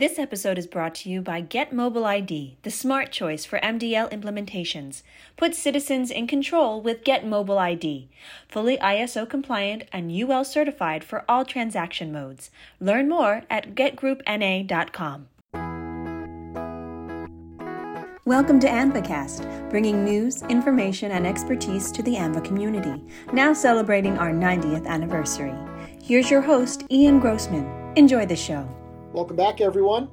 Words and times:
This 0.00 0.18
episode 0.18 0.56
is 0.56 0.66
brought 0.66 0.94
to 0.94 1.10
you 1.10 1.20
by 1.20 1.42
Get 1.42 1.74
Mobile 1.74 2.06
ID, 2.06 2.56
the 2.62 2.70
smart 2.70 3.12
choice 3.12 3.44
for 3.44 3.60
MDL 3.60 4.10
implementations. 4.10 5.02
Put 5.36 5.54
citizens 5.54 6.10
in 6.10 6.26
control 6.26 6.80
with 6.80 7.04
Get 7.04 7.26
Mobile 7.26 7.58
ID. 7.58 8.08
Fully 8.48 8.78
ISO 8.78 9.28
compliant 9.28 9.82
and 9.92 10.10
UL 10.10 10.42
certified 10.44 11.04
for 11.04 11.22
all 11.28 11.44
transaction 11.44 12.10
modes. 12.10 12.50
Learn 12.80 13.10
more 13.10 13.42
at 13.50 13.74
getgroupna.com. 13.74 15.26
Welcome 18.24 18.58
to 18.60 18.68
AAMVAcast, 18.68 19.68
bringing 19.68 20.02
news, 20.02 20.42
information, 20.44 21.10
and 21.10 21.26
expertise 21.26 21.92
to 21.92 22.02
the 22.02 22.14
AAMVA 22.14 22.42
community, 22.42 23.04
now 23.34 23.52
celebrating 23.52 24.16
our 24.16 24.32
90th 24.32 24.86
anniversary. 24.86 25.52
Here's 26.02 26.30
your 26.30 26.40
host, 26.40 26.84
Ian 26.90 27.20
Grossman. 27.20 27.92
Enjoy 27.96 28.24
the 28.24 28.34
show. 28.34 28.66
Welcome 29.12 29.34
back, 29.34 29.60
everyone. 29.60 30.08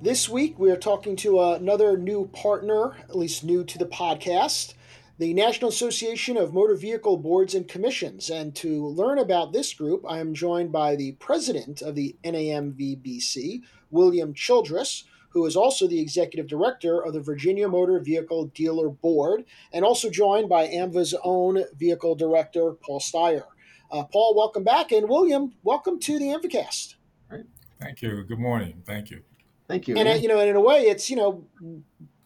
This 0.00 0.26
week 0.26 0.58
we 0.58 0.70
are 0.70 0.76
talking 0.76 1.14
to 1.16 1.42
another 1.42 1.98
new 1.98 2.26
partner, 2.28 2.96
at 3.06 3.14
least 3.14 3.44
new 3.44 3.64
to 3.64 3.76
the 3.76 3.84
podcast, 3.84 4.72
the 5.18 5.34
National 5.34 5.68
Association 5.68 6.38
of 6.38 6.54
Motor 6.54 6.74
Vehicle 6.74 7.18
Boards 7.18 7.54
and 7.54 7.68
Commissions. 7.68 8.30
And 8.30 8.54
to 8.56 8.86
learn 8.86 9.18
about 9.18 9.52
this 9.52 9.74
group, 9.74 10.06
I 10.08 10.20
am 10.20 10.32
joined 10.32 10.72
by 10.72 10.96
the 10.96 11.12
president 11.12 11.82
of 11.82 11.94
the 11.94 12.16
NAMVBC, 12.24 13.60
William 13.90 14.32
Childress, 14.32 15.04
who 15.28 15.44
is 15.44 15.54
also 15.54 15.86
the 15.86 16.00
executive 16.00 16.46
director 16.46 17.04
of 17.04 17.12
the 17.12 17.20
Virginia 17.20 17.68
Motor 17.68 18.00
Vehicle 18.00 18.46
Dealer 18.46 18.88
Board, 18.88 19.44
and 19.70 19.84
also 19.84 20.08
joined 20.08 20.48
by 20.48 20.66
AAMVA's 20.66 21.14
own 21.24 21.62
vehicle 21.76 22.14
director, 22.14 22.72
Paul 22.72 23.00
Steier. 23.00 23.44
Uh, 23.92 24.04
Paul, 24.04 24.34
welcome 24.34 24.64
back. 24.64 24.92
And 24.92 25.10
William, 25.10 25.52
welcome 25.62 26.00
to 26.00 26.18
the 26.18 26.28
AAMVAcast. 26.28 26.94
Thank 27.80 28.02
you. 28.02 28.24
Good 28.24 28.38
morning. 28.38 28.82
Thank 28.84 29.10
you. 29.10 29.22
Thank 29.68 29.88
you. 29.88 29.96
And 29.96 30.08
uh, 30.08 30.12
you 30.12 30.28
know, 30.28 30.38
and 30.38 30.50
in 30.50 30.56
a 30.56 30.60
way, 30.60 30.82
it's 30.82 31.08
you 31.08 31.16
know, 31.16 31.44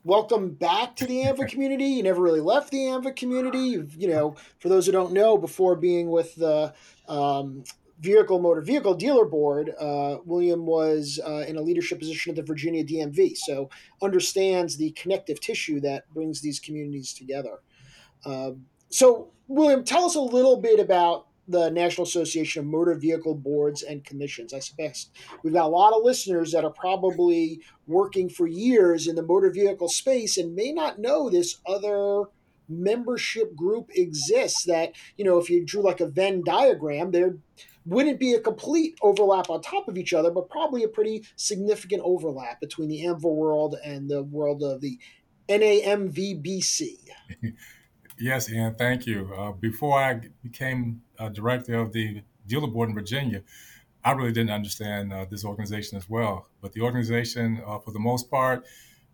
welcome 0.02 0.50
back 0.50 0.96
to 0.96 1.06
the 1.06 1.24
AAMVA 1.24 1.48
community. 1.48 1.84
You 1.84 2.02
never 2.02 2.20
really 2.20 2.41
left 2.41 2.70
the 2.70 2.78
AAMVA 2.78 3.16
community. 3.16 3.58
You've, 3.58 3.94
you 3.94 4.08
know, 4.08 4.34
for 4.58 4.69
those 4.69 4.86
who 4.86 4.92
don't 4.92 5.12
know, 5.12 5.38
before 5.38 5.77
being 5.77 6.11
with 6.11 6.34
the 6.36 6.74
um, 7.08 7.64
Vehicle 8.00 8.41
Motor 8.41 8.62
Vehicle 8.62 8.94
Dealer 8.94 9.24
Board, 9.24 9.72
uh, 9.78 10.19
William 10.24 10.66
was 10.66 11.20
uh, 11.24 11.44
in 11.46 11.56
a 11.56 11.62
leadership 11.62 11.98
position 11.98 12.30
at 12.30 12.36
the 12.36 12.42
Virginia 12.42 12.84
DMV, 12.84 13.36
so 13.36 13.70
understands 14.02 14.77
the 14.77 14.91
connective 14.92 15.41
tissue 15.41 15.80
that 15.80 16.12
brings 16.12 16.41
these 16.41 16.58
communities 16.58 17.14
together. 17.14 17.58
Um, 18.24 18.64
so, 18.89 19.30
William, 19.48 19.84
tell 19.84 20.05
us 20.05 20.14
a 20.14 20.20
little 20.20 20.56
bit 20.56 20.80
about 20.80 21.27
the 21.47 21.70
National 21.70 22.06
Association 22.06 22.61
of 22.61 22.67
Motor 22.67 22.95
Vehicle 22.95 23.34
Boards 23.34 23.83
and 23.83 24.05
Commissions. 24.05 24.53
I 24.55 24.61
suspect 24.61 25.06
we've 25.42 25.53
got 25.53 25.67
a 25.67 25.69
lot 25.69 25.92
of 25.92 26.03
listeners 26.03 26.53
that 26.53 26.64
are 26.64 26.70
probably 26.70 27.61
working 27.86 28.28
for 28.28 28.47
years 28.47 29.06
in 29.06 29.14
the 29.14 29.23
motor 29.23 29.51
vehicle 29.51 29.89
space 29.89 30.39
and 30.39 30.55
may 30.55 30.73
not 30.73 30.98
know 30.98 31.28
this 31.28 31.59
other 31.67 32.25
membership 32.69 33.55
group 33.55 33.91
exists 33.95 34.64
that, 34.64 34.92
you 35.17 35.25
know, 35.25 35.39
if 35.39 35.51
you 35.51 35.64
drew 35.64 35.83
like 35.83 36.01
a 36.01 36.06
Venn 36.06 36.42
diagram, 36.45 37.11
there 37.11 37.36
wouldn't 37.86 38.19
be 38.19 38.33
a 38.33 38.41
complete 38.41 38.97
overlap 39.03 39.51
on 39.51 39.61
top 39.61 39.89
of 39.89 39.98
each 39.98 40.14
other, 40.14 40.31
but 40.31 40.48
probably 40.48 40.83
a 40.83 40.89
pretty 40.89 41.25
significant 41.36 42.01
overlap 42.05 42.61
between 42.61 42.89
the 42.89 43.03
AAMVA 43.05 43.25
world 43.25 43.77
and 43.84 44.08
the 44.08 44.23
world 44.23 44.62
of 44.62 44.81
the 44.81 44.98
NAMVBC. 45.48 46.97
Yes, 48.19 48.48
Ian, 48.51 48.77
thank 48.77 49.07
you. 49.07 49.33
Uh, 49.37 49.53
before 49.53 49.98
I 49.98 50.20
became 50.43 51.03
uh, 51.19 51.31
director 51.31 51.81
of 51.81 51.93
the 51.93 52.23
dealer 52.47 52.69
board 52.69 52.89
in 52.89 52.95
Virginia, 52.95 53.43
I 54.05 54.12
really 54.12 54.33
didn't 54.33 54.53
understand 54.53 55.12
uh, 55.12 55.25
this 55.29 55.45
organization 55.45 55.98
as 55.98 56.09
well. 56.09 56.47
But 56.61 56.73
the 56.73 56.83
organization, 56.83 57.61
uh, 57.67 57.81
for 57.81 57.91
the 57.91 57.98
most 57.98 58.31
part, 58.31 58.65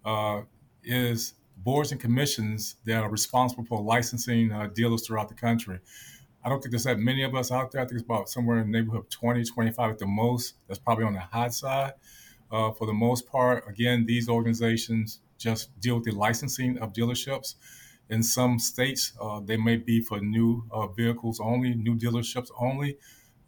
uh, 0.04 0.42
is 0.84 1.34
boards 1.56 1.92
and 1.92 2.00
commissions 2.00 2.76
that 2.84 3.02
are 3.02 3.08
responsible 3.08 3.64
for 3.64 3.80
licensing 3.80 4.52
uh, 4.52 4.66
dealers 4.66 5.06
throughout 5.06 5.28
the 5.28 5.34
country. 5.34 5.78
I 6.44 6.50
don't 6.50 6.60
think 6.60 6.72
there's 6.72 6.84
that 6.84 6.98
many 6.98 7.22
of 7.22 7.34
us 7.34 7.50
out 7.50 7.70
there. 7.70 7.80
I 7.80 7.84
think 7.84 8.00
it's 8.00 8.04
about 8.04 8.28
somewhere 8.28 8.58
in 8.58 8.70
the 8.70 8.78
neighborhood 8.78 9.00
of 9.00 9.08
20, 9.08 9.44
25 9.44 9.92
at 9.92 9.98
the 9.98 10.06
most. 10.06 10.54
That's 10.68 10.78
probably 10.78 11.04
on 11.04 11.14
the 11.14 11.20
high 11.20 11.48
side. 11.48 11.94
for 12.50 12.86
the 12.86 12.92
most 12.92 13.26
part, 13.26 13.64
again, 13.66 14.04
these 14.06 14.28
organizations 14.28 15.20
just 15.38 15.78
deal 15.80 15.94
with 15.94 16.04
the 16.04 16.12
licensing 16.12 16.78
of 16.78 16.92
dealerships. 16.92 17.54
In 18.10 18.24
some 18.24 18.58
states, 18.58 19.12
uh, 19.20 19.38
they 19.38 19.56
may 19.56 19.76
be 19.76 20.00
for 20.00 20.18
new 20.18 20.64
uh, 20.72 20.88
vehicles 20.88 21.38
only, 21.38 21.74
new 21.74 21.96
dealerships 21.96 22.50
only. 22.58 22.98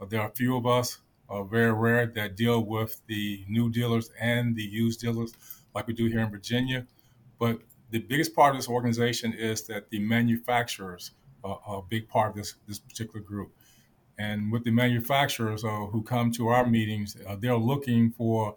Uh, 0.00 0.04
there 0.04 0.20
are 0.20 0.28
a 0.28 0.34
few 0.34 0.56
of 0.56 0.66
us, 0.66 0.98
uh, 1.28 1.42
very 1.42 1.72
rare, 1.72 2.06
that 2.06 2.36
deal 2.36 2.64
with 2.64 3.00
the 3.08 3.44
new 3.48 3.70
dealers 3.70 4.10
and 4.20 4.54
the 4.54 4.62
used 4.62 5.00
dealers, 5.00 5.34
like 5.74 5.88
we 5.88 5.94
do 5.94 6.06
here 6.06 6.20
in 6.20 6.30
Virginia. 6.30 6.86
But 7.40 7.58
the 7.90 7.98
biggest 7.98 8.36
part 8.36 8.54
of 8.54 8.60
this 8.60 8.68
organization 8.68 9.32
is 9.32 9.66
that 9.66 9.90
the 9.90 9.98
manufacturers 9.98 11.10
are 11.42 11.58
a 11.66 11.82
big 11.82 12.08
part 12.08 12.30
of 12.30 12.36
this, 12.36 12.54
this 12.68 12.78
particular 12.78 13.20
group. 13.20 13.50
And 14.16 14.52
with 14.52 14.62
the 14.62 14.70
manufacturers 14.70 15.64
uh, 15.64 15.86
who 15.86 16.02
come 16.02 16.30
to 16.32 16.46
our 16.48 16.64
meetings, 16.64 17.16
uh, 17.28 17.34
they're 17.34 17.56
looking 17.56 18.12
for 18.12 18.54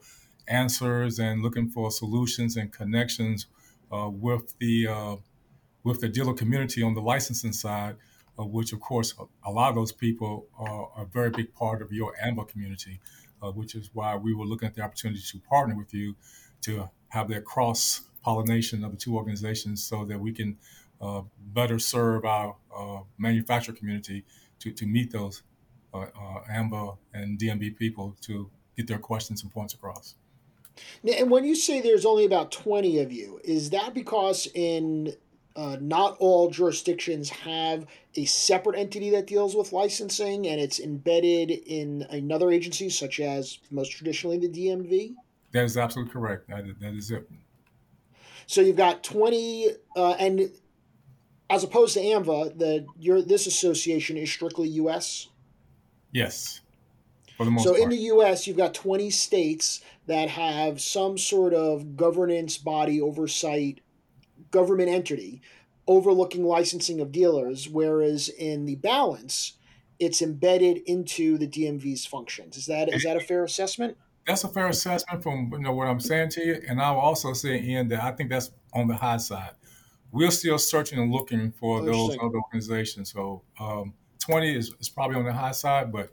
answers 0.48 1.18
and 1.18 1.42
looking 1.42 1.68
for 1.68 1.90
solutions 1.90 2.58
and 2.58 2.72
connections 2.72 3.48
with 3.90 4.54
the 4.60 4.88
with 5.86 6.02
the 6.02 6.10
dealer 6.10 6.34
community 6.34 6.84
on 6.84 6.94
the 6.94 7.02
licensing 7.02 7.54
side, 7.54 7.96
which 8.38 8.74
of 8.74 8.82
course 8.82 9.14
a 9.46 9.52
lot 9.52 9.70
of 9.70 9.76
those 9.76 9.94
people 9.94 10.48
are 10.58 10.90
a 10.98 11.06
very 11.06 11.30
big 11.30 11.54
part 11.54 11.82
of 11.82 11.94
your 11.94 12.14
AAMVA 12.22 12.50
community, 12.50 13.00
uh, 13.42 13.52
which 13.52 13.76
is 13.76 13.92
why 13.94 14.18
we 14.18 14.34
were 14.34 14.46
looking 14.46 14.68
at 14.68 14.74
the 14.74 14.82
opportunity 14.82 15.22
to 15.22 15.40
partner 15.40 15.76
with 15.76 15.94
you 15.94 16.16
to 16.62 16.90
have 17.10 17.30
that 17.30 17.46
cross 17.46 18.02
pollination 18.24 18.84
of 18.84 18.92
the 18.92 18.98
two 18.98 19.16
organizations 19.16 19.84
so 19.84 20.04
that 20.04 20.20
we 20.20 20.34
can 20.34 20.58
uh, 21.00 21.22
better 21.54 21.78
serve 21.78 22.26
our 22.26 22.56
uh, 22.76 23.00
manufacturer 23.18 23.76
community 23.76 24.26
to, 24.60 24.72
to 24.72 24.86
meet 24.86 25.12
those 25.12 25.44
uh, 25.94 26.00
uh, 26.00 26.44
AAMVA 26.52 26.98
and 27.14 27.40
DMV 27.40 27.78
people 27.78 28.18
to 28.22 28.50
get 28.76 28.88
their 28.88 28.98
questions 28.98 29.44
and 29.44 29.52
points 29.52 29.74
across. 29.74 30.16
And 31.18 31.30
when 31.32 31.46
you 31.46 31.56
say 31.56 31.80
there's 31.80 32.06
only 32.06 32.26
about 32.26 32.52
20 32.52 33.00
of 33.00 33.12
you, 33.12 33.40
is 33.44 33.70
that 33.70 33.94
because 33.94 34.48
in 34.54 35.14
uh, 35.56 35.78
not 35.80 36.18
all 36.20 36.50
jurisdictions 36.50 37.30
have 37.30 37.86
a 38.16 38.26
separate 38.26 38.78
entity 38.78 39.10
that 39.12 39.28
deals 39.28 39.56
with 39.56 39.72
licensing 39.72 40.48
and 40.48 40.60
it's 40.60 40.80
embedded 40.80 41.50
in 41.50 42.06
another 42.10 42.52
agency, 42.52 42.90
such 42.90 43.20
as 43.20 43.60
most 43.72 43.90
traditionally 43.90 44.38
the 44.38 44.50
DMV? 44.50 45.16
That 45.54 45.64
is 45.64 45.78
absolutely 45.78 46.12
correct. 46.12 46.50
that, 46.50 46.66
that 46.82 46.94
is 46.94 47.12
it. 47.12 47.30
So 48.48 48.62
you've 48.62 48.76
got 48.76 49.04
20, 49.04 49.70
uh, 49.96 50.12
and 50.20 50.52
as 51.50 51.64
opposed 51.64 51.94
to 51.94 52.02
AAMVA, 52.02 52.58
the 52.58 52.86
your 52.98 53.22
this 53.22 53.48
association 53.48 54.18
is 54.18 54.32
strictly 54.32 54.68
U.S. 54.70 55.30
Yes. 56.12 56.62
so 57.38 57.46
part. 57.46 57.80
in 57.80 57.90
the 57.90 57.98
U.S., 57.98 58.48
you've 58.48 58.58
got 58.58 58.74
20 58.74 59.10
states 59.10 59.82
that 60.08 60.30
have 60.30 60.82
some 60.82 61.18
sort 61.18 61.54
of 61.54 61.96
governance 61.98 62.58
body 62.58 63.02
oversight 63.02 63.82
government 64.56 64.90
entity 64.90 65.42
overlooking 65.88 66.46
licensing 66.46 67.00
of 67.02 67.12
dealers, 67.12 67.70
whereas 67.70 68.30
in 68.30 68.66
the 68.66 68.76
balance, 68.76 69.54
it's 70.00 70.22
embedded 70.22 70.78
into 70.86 71.38
the 71.38 71.48
DMV's 71.48 72.06
functions. 72.06 72.58
Is 72.58 72.66
that 72.68 72.88
is 72.92 73.04
that 73.04 73.18
a 73.18 73.20
fair 73.20 73.44
assessment? 73.44 73.98
That's 74.26 74.44
a 74.44 74.48
fair 74.48 74.68
assessment 74.68 75.22
from 75.22 75.50
you 75.52 75.60
know 75.60 75.74
what 75.74 75.88
I'm 75.88 76.00
saying 76.00 76.30
to 76.32 76.46
you, 76.46 76.62
and 76.68 76.82
I'll 76.82 76.98
also 76.98 77.34
say 77.34 77.62
Ian 77.62 77.90
that 77.90 78.02
I 78.02 78.12
think 78.12 78.30
that's 78.30 78.52
on 78.74 78.88
the 78.88 78.96
high 78.96 79.18
side. 79.18 79.52
We're 80.12 80.32
still 80.32 80.58
searching 80.58 80.98
and 81.00 81.12
looking 81.12 81.52
for 81.52 81.84
those 81.84 82.18
other 82.22 82.38
organizations. 82.38 83.12
So 83.12 83.42
um, 83.60 83.94
20 84.20 84.56
is, 84.56 84.74
is 84.80 84.88
probably 84.88 85.18
on 85.18 85.26
the 85.26 85.34
high 85.34 85.52
side, 85.52 85.92
but 85.92 86.10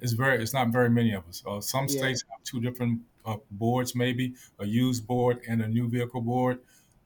it's 0.00 0.12
very 0.12 0.42
it's 0.42 0.52
not 0.52 0.68
very 0.68 0.90
many 0.90 1.12
of 1.14 1.26
us. 1.26 1.42
Uh, 1.46 1.60
some 1.60 1.86
yeah. 1.88 1.98
states 1.98 2.24
have 2.30 2.44
two 2.44 2.60
different 2.60 3.00
uh, 3.24 3.36
boards, 3.50 3.94
maybe 3.94 4.34
a 4.60 4.66
used 4.66 5.06
board 5.06 5.40
and 5.48 5.62
a 5.62 5.68
new 5.68 5.88
vehicle 5.88 6.20
board. 6.20 6.58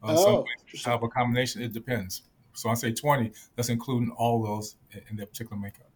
Uh, 0.02 0.14
oh, 0.16 0.44
some 0.74 0.92
have 0.92 1.02
a 1.02 1.08
combination. 1.08 1.62
It 1.62 1.72
depends. 1.72 2.22
So 2.54 2.68
I 2.68 2.74
say 2.74 2.92
20. 2.92 3.32
That's 3.56 3.68
including 3.68 4.10
all 4.10 4.42
those 4.42 4.76
in 5.10 5.16
that 5.16 5.30
particular 5.30 5.60
makeup. 5.60 5.86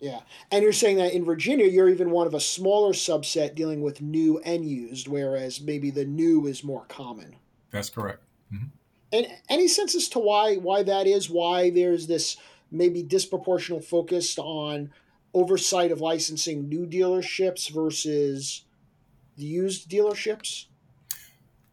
Yeah. 0.00 0.20
And 0.50 0.62
you're 0.62 0.72
saying 0.72 0.98
that 0.98 1.12
in 1.12 1.24
Virginia, 1.24 1.66
you're 1.66 1.88
even 1.88 2.10
one 2.10 2.26
of 2.26 2.34
a 2.34 2.40
smaller 2.40 2.92
subset 2.92 3.54
dealing 3.54 3.80
with 3.80 4.00
new 4.00 4.38
and 4.40 4.64
used, 4.64 5.08
whereas 5.08 5.60
maybe 5.60 5.90
the 5.90 6.04
new 6.04 6.46
is 6.46 6.62
more 6.62 6.84
common. 6.86 7.34
That's 7.70 7.90
correct. 7.90 8.22
Mm-hmm. 8.52 8.66
And 9.12 9.26
any 9.48 9.68
sense 9.68 9.94
as 9.94 10.08
to 10.10 10.18
why 10.18 10.56
why 10.56 10.82
that 10.82 11.06
is? 11.06 11.30
Why 11.30 11.70
there's 11.70 12.06
this 12.06 12.36
maybe 12.70 13.02
disproportional 13.02 13.82
focus 13.82 14.38
on 14.38 14.92
oversight 15.34 15.90
of 15.90 16.00
licensing 16.00 16.68
new 16.68 16.86
dealerships 16.86 17.70
versus 17.70 18.64
the 19.36 19.44
used 19.44 19.90
dealerships? 19.90 20.66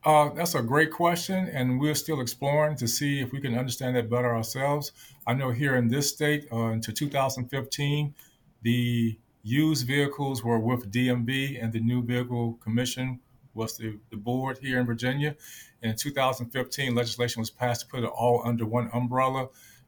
Uh, 0.06 0.30
that's 0.36 0.54
a 0.54 0.62
great 0.62 0.92
question, 0.92 1.48
and 1.48 1.80
we're 1.82 1.96
still 1.96 2.22
exploring 2.22 2.76
to 2.76 2.88
see 2.88 3.22
if 3.22 3.32
we 3.32 3.42
can 3.42 3.58
understand 3.58 3.96
that 3.96 4.08
better 4.08 4.36
ourselves. 4.36 4.92
I 5.26 5.34
know 5.34 5.50
here 5.50 5.76
in 5.78 5.88
this 5.88 6.12
state, 6.12 6.48
uh, 6.52 6.68
until 6.68 6.94
2015, 6.94 8.14
the 8.62 9.18
used 9.42 9.88
vehicles 9.88 10.44
were 10.44 10.60
with 10.60 10.92
DMV, 10.92 11.64
and 11.64 11.74
the 11.74 11.80
new 11.80 12.04
vehicle 12.04 12.60
commission 12.62 13.20
was 13.56 13.78
the, 13.78 13.98
the 14.12 14.18
board 14.18 14.60
here 14.60 14.80
in 14.80 14.86
Virginia. 14.86 15.36
In 15.82 15.96
2015, 15.96 16.94
legislation 16.94 17.40
was 17.40 17.50
passed 17.50 17.82
to 17.82 17.88
put 17.88 18.04
it 18.04 18.10
all 18.10 18.44
under 18.46 18.66
one 18.66 18.92
umbrella. 18.94 19.48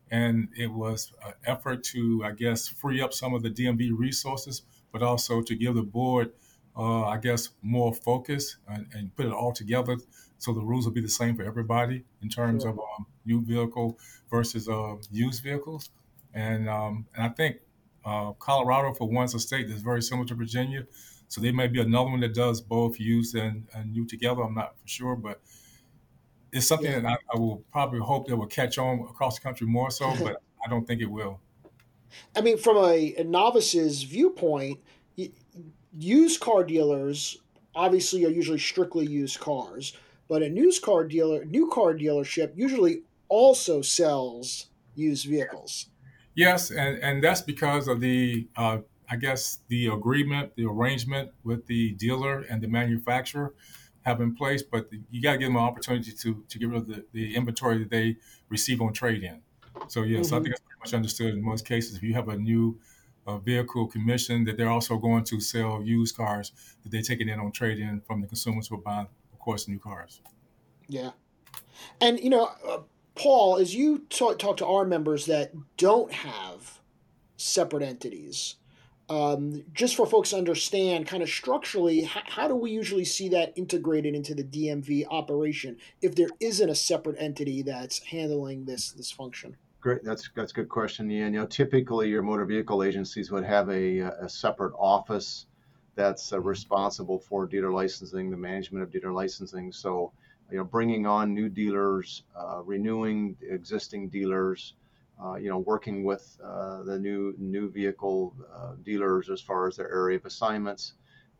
And 0.10 0.48
it 0.58 0.72
was 0.72 1.12
an 1.26 1.34
effort 1.46 1.84
to, 1.86 2.24
I 2.26 2.32
guess, 2.32 2.68
free 2.68 3.02
up 3.02 3.14
some 3.14 3.34
of 3.36 3.44
the 3.44 3.52
DMV 3.52 3.92
resources, 3.96 4.64
but 4.92 5.04
also 5.04 5.42
to 5.42 5.56
give 5.56 5.76
the 5.76 5.84
board, 5.84 6.32
uh, 6.78 7.06
I 7.06 7.18
guess, 7.18 7.50
more 7.64 7.94
focus 7.94 8.58
and, 8.68 8.86
and, 8.94 9.16
put 9.16 9.26
it 9.26 9.32
all 9.32 9.52
together 9.52 9.98
so 10.38 10.54
the 10.54 10.62
rules 10.62 10.86
will 10.86 10.94
be 10.94 11.02
the 11.02 11.10
same 11.10 11.36
for 11.36 11.44
everybody 11.44 12.04
in 12.22 12.30
terms 12.30 12.64
sure. 12.64 12.72
of 12.72 12.80
um, 12.80 13.08
new 13.26 13.42
vehicle 13.42 13.98
versus 14.30 14.70
uh, 14.70 14.96
used 15.12 15.42
vehicles. 15.42 15.90
And, 16.36 16.70
um, 16.70 17.08
and 17.16 17.26
I 17.26 17.30
think 17.30 17.58
uh, 18.06 18.34
Colorado, 18.34 18.94
for 18.94 19.10
once, 19.10 19.34
a 19.34 19.40
state 19.40 19.68
that's 19.68 19.82
very 19.82 20.04
similar 20.04 20.28
to 20.28 20.36
Virginia. 20.36 20.86
So 21.30 21.42
there 21.42 21.52
may 21.52 21.68
be 21.68 21.82
another 21.82 22.12
one 22.12 22.20
that 22.20 22.36
does 22.36 22.62
both 22.62 23.00
used 23.00 23.36
and, 23.36 23.68
and 23.74 23.92
new 23.92 24.06
together. 24.06 24.44
I'm 24.44 24.54
not 24.54 24.80
for 24.80 24.88
sure, 24.88 25.16
but 25.16 25.42
it's 26.54 26.68
something 26.68 26.92
yeah. 26.92 27.00
that 27.00 27.08
I, 27.08 27.36
I, 27.36 27.40
will 27.40 27.64
probably 27.72 28.00
hope 28.00 28.28
that 28.28 28.38
will 28.38 28.46
catch 28.46 28.78
on 28.78 29.00
across 29.00 29.40
the 29.40 29.42
country 29.42 29.66
more 29.66 29.90
so, 29.90 30.14
but 30.24 30.44
I 30.64 30.70
don't 30.70 30.86
think 30.86 31.02
it 31.02 31.10
will. 31.10 31.42
I 32.36 32.42
mean, 32.42 32.58
from 32.58 32.78
a, 32.78 33.16
a 33.16 33.24
novice's 33.24 34.04
viewpoint, 34.04 34.80
used 35.98 36.40
car 36.40 36.64
dealers 36.64 37.38
obviously 37.76 38.26
are 38.26 38.30
usually 38.30 38.60
strictly 38.60 39.06
used 39.06 39.40
cars, 39.40 39.96
but 40.28 40.42
a 40.42 40.50
news 40.50 40.80
car 40.80 41.04
dealer, 41.04 41.46
new 41.46 41.70
car 41.70 41.94
dealership 41.94 42.52
usually 42.56 43.04
also 43.30 43.82
sells 43.82 44.68
used 44.96 45.28
vehicles. 45.28 45.88
Yes, 46.36 46.72
and, 46.72 47.00
and 47.00 47.24
that's 47.24 47.42
because 47.42 47.88
of 47.88 48.00
the, 48.00 48.48
uh, 48.56 48.80
I 49.10 49.16
guess, 49.16 49.60
the 49.70 49.88
agreement, 49.88 50.56
the 50.56 50.66
arrangement 50.66 51.32
with 51.44 51.66
the 51.68 51.94
dealer 51.94 52.42
and 52.42 52.62
the 52.62 52.68
manufacturer 52.68 53.54
have 54.02 54.22
in 54.22 54.36
place. 54.36 54.62
But 54.62 54.90
you 55.10 55.22
got 55.22 55.34
to 55.34 55.38
give 55.40 55.48
them 55.48 55.56
an 55.56 55.64
opportunity 55.64 56.12
to, 56.12 56.44
to 56.48 56.60
get 56.60 56.70
rid 56.70 56.78
of 56.78 56.88
the, 56.88 57.06
the 57.14 57.36
inventory 57.36 57.80
that 57.80 57.90
they 57.90 58.18
receive 58.50 58.82
on 58.82 58.94
trade 58.94 59.24
in. 59.24 59.42
So, 59.88 60.04
yes, 60.04 60.28
mm-hmm. 60.28 60.36
I 60.36 60.40
think 60.40 60.50
it's 60.52 60.62
pretty 60.62 60.80
much 60.80 60.94
understood 60.94 61.34
in 61.34 61.42
most 61.44 61.66
cases. 61.66 61.96
If 61.96 62.04
you 62.04 62.14
have 62.14 62.30
a 62.30 62.38
new 62.38 62.80
uh, 63.28 63.38
vehicle 63.38 63.88
commission, 63.88 64.44
that 64.46 64.58
they're 64.58 64.70
also 64.70 64.98
going 64.98 65.24
to 65.26 65.40
sell 65.40 65.82
used 65.84 66.16
cars 66.16 66.52
that 66.84 66.92
they're 66.92 67.02
taking 67.02 67.30
in 67.30 67.40
on 67.40 67.52
trade 67.52 67.80
in 67.80 68.02
from 68.02 68.22
the 68.22 68.28
consumers 68.28 68.68
who 68.68 68.76
are 68.76 68.82
buying, 68.82 69.08
of 69.34 69.40
course, 69.40 69.68
new 69.68 69.80
cars. 69.80 70.22
Yeah. 70.88 71.12
And, 72.02 72.20
you 72.20 72.30
know, 72.30 72.50
uh, 72.68 72.80
Paul, 73.16 73.58
as 73.58 73.76
you 73.76 74.00
talk, 74.10 74.40
talk 74.40 74.58
to 74.58 74.66
our 74.66 74.86
members 74.86 75.26
that 75.26 75.54
don't 75.76 76.12
have 76.12 76.80
separate 77.36 77.84
entities, 77.84 78.56
um, 79.10 79.64
just 79.74 79.96
for 79.96 80.06
folks 80.06 80.32
to 80.32 80.38
understand 80.38 81.08
kind 81.08 81.24
of 81.24 81.30
structurally, 81.30 82.02
how, 82.02 82.48
do 82.48 82.56
we 82.56 82.72
usually 82.72 83.06
see 83.06 83.30
that 83.30 83.54
integrated 83.56 84.16
into 84.16 84.36
the 84.36 84.44
DMV 84.44 85.06
operation 85.10 85.78
if 86.02 86.16
there 86.16 86.30
isn't 86.40 86.70
a 86.70 86.76
separate 86.76 87.16
entity 87.18 87.62
that's 87.62 88.00
handling 88.00 88.66
this 88.66 88.92
this 88.92 89.12
function? 89.12 89.56
Great, 89.80 90.04
that's 90.04 90.30
that's 90.36 90.52
a 90.52 90.56
good 90.56 90.70
question, 90.70 91.10
Ian. 91.12 91.34
You 91.34 91.42
know, 91.42 91.46
typically 91.46 92.10
your 92.10 92.22
motor 92.24 92.46
vehicle 92.46 92.84
agencies 92.84 93.32
would 93.32 93.44
have 93.44 93.70
a, 93.70 94.00
a 94.00 94.28
separate 94.30 94.74
office 94.78 95.46
that's 95.96 96.34
uh, 96.34 96.40
responsible 96.40 97.20
for 97.20 97.46
dealer 97.48 97.72
licensing, 97.72 98.30
the 98.32 98.38
management 98.38 98.84
of 98.84 98.92
dealer 98.92 99.12
licensing. 99.12 99.72
So 99.72 100.12
you 100.52 100.58
know, 100.58 100.64
bringing 100.64 101.06
on 101.06 101.34
new 101.34 101.50
dealers, 101.50 102.24
uh, 102.36 102.62
renewing 102.64 103.38
existing 103.42 104.10
dealers, 104.10 104.74
uh, 105.24 105.36
you 105.36 105.50
know, 105.50 105.60
working 105.60 106.04
with 106.04 106.40
uh, 106.44 106.84
the 106.84 106.98
new 107.00 107.34
new 107.38 107.70
vehicle 107.70 108.36
uh, 108.54 108.74
dealers 108.84 109.30
as 109.30 109.42
far 109.42 109.68
as 109.68 109.76
their 109.78 109.92
area 109.92 110.18
of 110.18 110.26
assignments, 110.26 110.94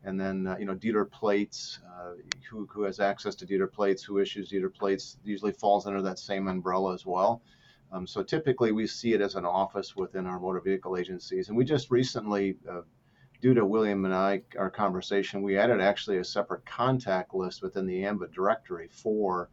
and 0.04 0.18
then 0.18 0.46
uh, 0.46 0.56
you 0.58 0.64
know, 0.64 0.74
dealer 0.74 1.04
plates. 1.04 1.80
Uh, 1.98 2.12
who 2.48 2.66
who 2.70 2.82
has 2.82 3.00
access 3.00 3.34
to 3.34 3.44
dealer 3.46 3.66
plates? 3.66 4.02
Who 4.04 4.18
issues 4.18 4.48
dealer 4.48 4.70
plates? 4.70 5.18
Usually 5.24 5.52
falls 5.52 5.86
under 5.86 6.02
that 6.02 6.18
same 6.20 6.46
umbrella 6.48 6.94
as 6.94 7.04
well. 7.04 7.42
Um, 7.90 8.06
so 8.06 8.22
typically, 8.22 8.72
we 8.72 8.86
see 8.86 9.14
it 9.14 9.20
as 9.20 9.34
an 9.34 9.46
office 9.46 9.96
within 9.96 10.26
our 10.26 10.38
motor 10.38 10.60
vehicle 10.60 10.96
agencies, 10.96 11.48
and 11.48 11.56
we 11.56 11.64
just 11.64 11.90
recently 11.90 12.56
due 13.40 13.54
to 13.54 13.64
William 13.64 14.04
and 14.04 14.14
I, 14.14 14.42
our 14.58 14.70
conversation, 14.70 15.42
we 15.42 15.56
added 15.56 15.80
actually 15.80 16.18
a 16.18 16.24
separate 16.24 16.66
contact 16.66 17.34
list 17.34 17.62
within 17.62 17.86
the 17.86 18.02
AAMVA 18.02 18.32
directory 18.32 18.88
for 18.90 19.50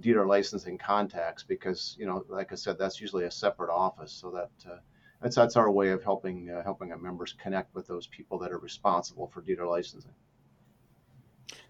dealer 0.00 0.26
licensing 0.26 0.78
contacts 0.78 1.42
because, 1.42 1.96
you 1.98 2.06
know, 2.06 2.24
like 2.28 2.52
I 2.52 2.56
said, 2.56 2.78
that's 2.78 3.00
usually 3.00 3.24
a 3.24 3.30
separate 3.30 3.72
office. 3.72 4.12
So 4.12 4.30
that 4.30 4.70
uh, 4.70 4.78
that's 5.22 5.36
that's 5.36 5.56
our 5.56 5.70
way 5.70 5.90
of 5.90 6.02
helping 6.02 6.50
uh, 6.50 6.62
helping 6.62 6.92
our 6.92 6.98
members 6.98 7.34
connect 7.40 7.74
with 7.74 7.86
those 7.86 8.06
people 8.08 8.38
that 8.38 8.52
are 8.52 8.58
responsible 8.58 9.28
for 9.28 9.40
dealer 9.40 9.66
licensing. 9.66 10.12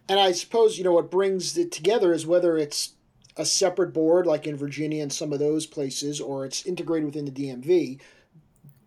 And 0.08 0.18
I 0.18 0.32
suppose 0.32 0.78
you 0.78 0.84
know 0.84 0.92
what 0.92 1.10
brings 1.10 1.56
it 1.56 1.70
together 1.70 2.12
is 2.12 2.26
whether 2.26 2.56
it's 2.56 2.94
a 3.38 3.44
separate 3.44 3.92
board 3.92 4.26
like 4.26 4.46
in 4.46 4.56
Virginia 4.56 5.02
and 5.02 5.12
some 5.12 5.32
of 5.32 5.38
those 5.38 5.64
places, 5.64 6.20
or 6.20 6.44
it's 6.44 6.66
integrated 6.66 7.06
within 7.06 7.24
the 7.24 7.30
DMV. 7.30 8.00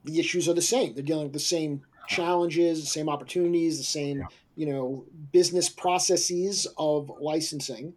The 0.04 0.20
issues 0.20 0.50
are 0.50 0.54
the 0.54 0.62
same. 0.62 0.94
They're 0.94 1.04
dealing 1.04 1.26
with 1.26 1.34
the 1.34 1.40
same 1.40 1.84
challenges, 2.08 2.82
the 2.82 2.88
same 2.88 3.10
opportunities, 3.10 3.78
the 3.78 3.84
same 3.84 4.20
yeah. 4.20 4.26
you 4.56 4.66
know 4.66 5.06
business 5.32 5.70
processes 5.70 6.68
of 6.78 7.12
licensing. 7.20 7.94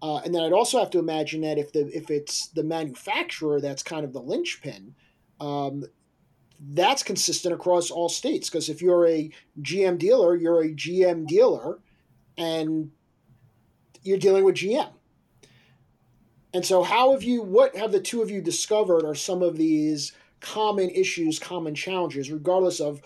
Uh, 0.00 0.18
and 0.18 0.32
then 0.32 0.42
I'd 0.42 0.52
also 0.52 0.78
have 0.78 0.90
to 0.90 1.00
imagine 1.00 1.40
that 1.40 1.58
if 1.58 1.72
the 1.72 1.90
if 1.96 2.10
it's 2.10 2.48
the 2.48 2.62
manufacturer 2.62 3.60
that's 3.60 3.82
kind 3.82 4.04
of 4.04 4.12
the 4.12 4.20
linchpin, 4.20 4.94
um, 5.40 5.84
that's 6.60 7.02
consistent 7.02 7.54
across 7.54 7.90
all 7.90 8.08
states. 8.08 8.48
Because 8.48 8.68
if 8.68 8.80
you're 8.80 9.06
a 9.06 9.30
GM 9.60 9.98
dealer, 9.98 10.36
you're 10.36 10.62
a 10.62 10.68
GM 10.68 11.26
dealer, 11.26 11.80
and 12.36 12.92
you're 14.02 14.18
dealing 14.18 14.44
with 14.44 14.54
GM. 14.54 14.90
And 16.54 16.64
so, 16.64 16.82
how 16.82 17.12
have 17.12 17.22
you? 17.22 17.42
What 17.42 17.76
have 17.76 17.92
the 17.92 18.00
two 18.00 18.22
of 18.22 18.30
you 18.30 18.40
discovered 18.40 19.04
are 19.04 19.14
some 19.14 19.42
of 19.42 19.56
these 19.56 20.12
common 20.40 20.90
issues, 20.90 21.38
common 21.38 21.74
challenges, 21.74 22.30
regardless 22.30 22.80
of 22.80 23.02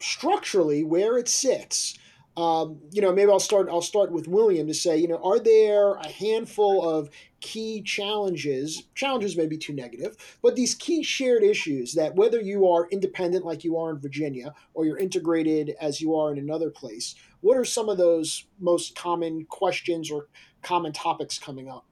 structurally 0.00 0.84
where 0.84 1.18
it 1.18 1.28
sits. 1.28 1.98
Um, 2.36 2.78
you 2.92 3.02
know, 3.02 3.12
maybe 3.12 3.30
I'll 3.30 3.40
start. 3.40 3.68
I'll 3.68 3.82
start 3.82 4.12
with 4.12 4.28
William 4.28 4.66
to 4.66 4.74
say, 4.74 4.96
you 4.96 5.08
know, 5.08 5.20
are 5.22 5.40
there 5.40 5.94
a 5.94 6.08
handful 6.08 6.88
of 6.88 7.10
key 7.40 7.82
challenges? 7.82 8.84
Challenges 8.94 9.36
may 9.36 9.46
be 9.46 9.58
too 9.58 9.74
negative, 9.74 10.16
but 10.42 10.54
these 10.54 10.74
key 10.74 11.02
shared 11.02 11.42
issues 11.42 11.94
that 11.94 12.14
whether 12.14 12.40
you 12.40 12.68
are 12.68 12.88
independent 12.90 13.44
like 13.44 13.64
you 13.64 13.78
are 13.78 13.90
in 13.90 13.98
Virginia 13.98 14.54
or 14.74 14.84
you're 14.84 14.98
integrated 14.98 15.74
as 15.80 16.00
you 16.00 16.14
are 16.14 16.30
in 16.30 16.38
another 16.38 16.70
place, 16.70 17.14
what 17.40 17.56
are 17.56 17.64
some 17.64 17.88
of 17.88 17.98
those 17.98 18.46
most 18.58 18.94
common 18.94 19.44
questions 19.46 20.10
or 20.10 20.28
common 20.62 20.92
topics 20.92 21.38
coming 21.38 21.68
up? 21.68 21.84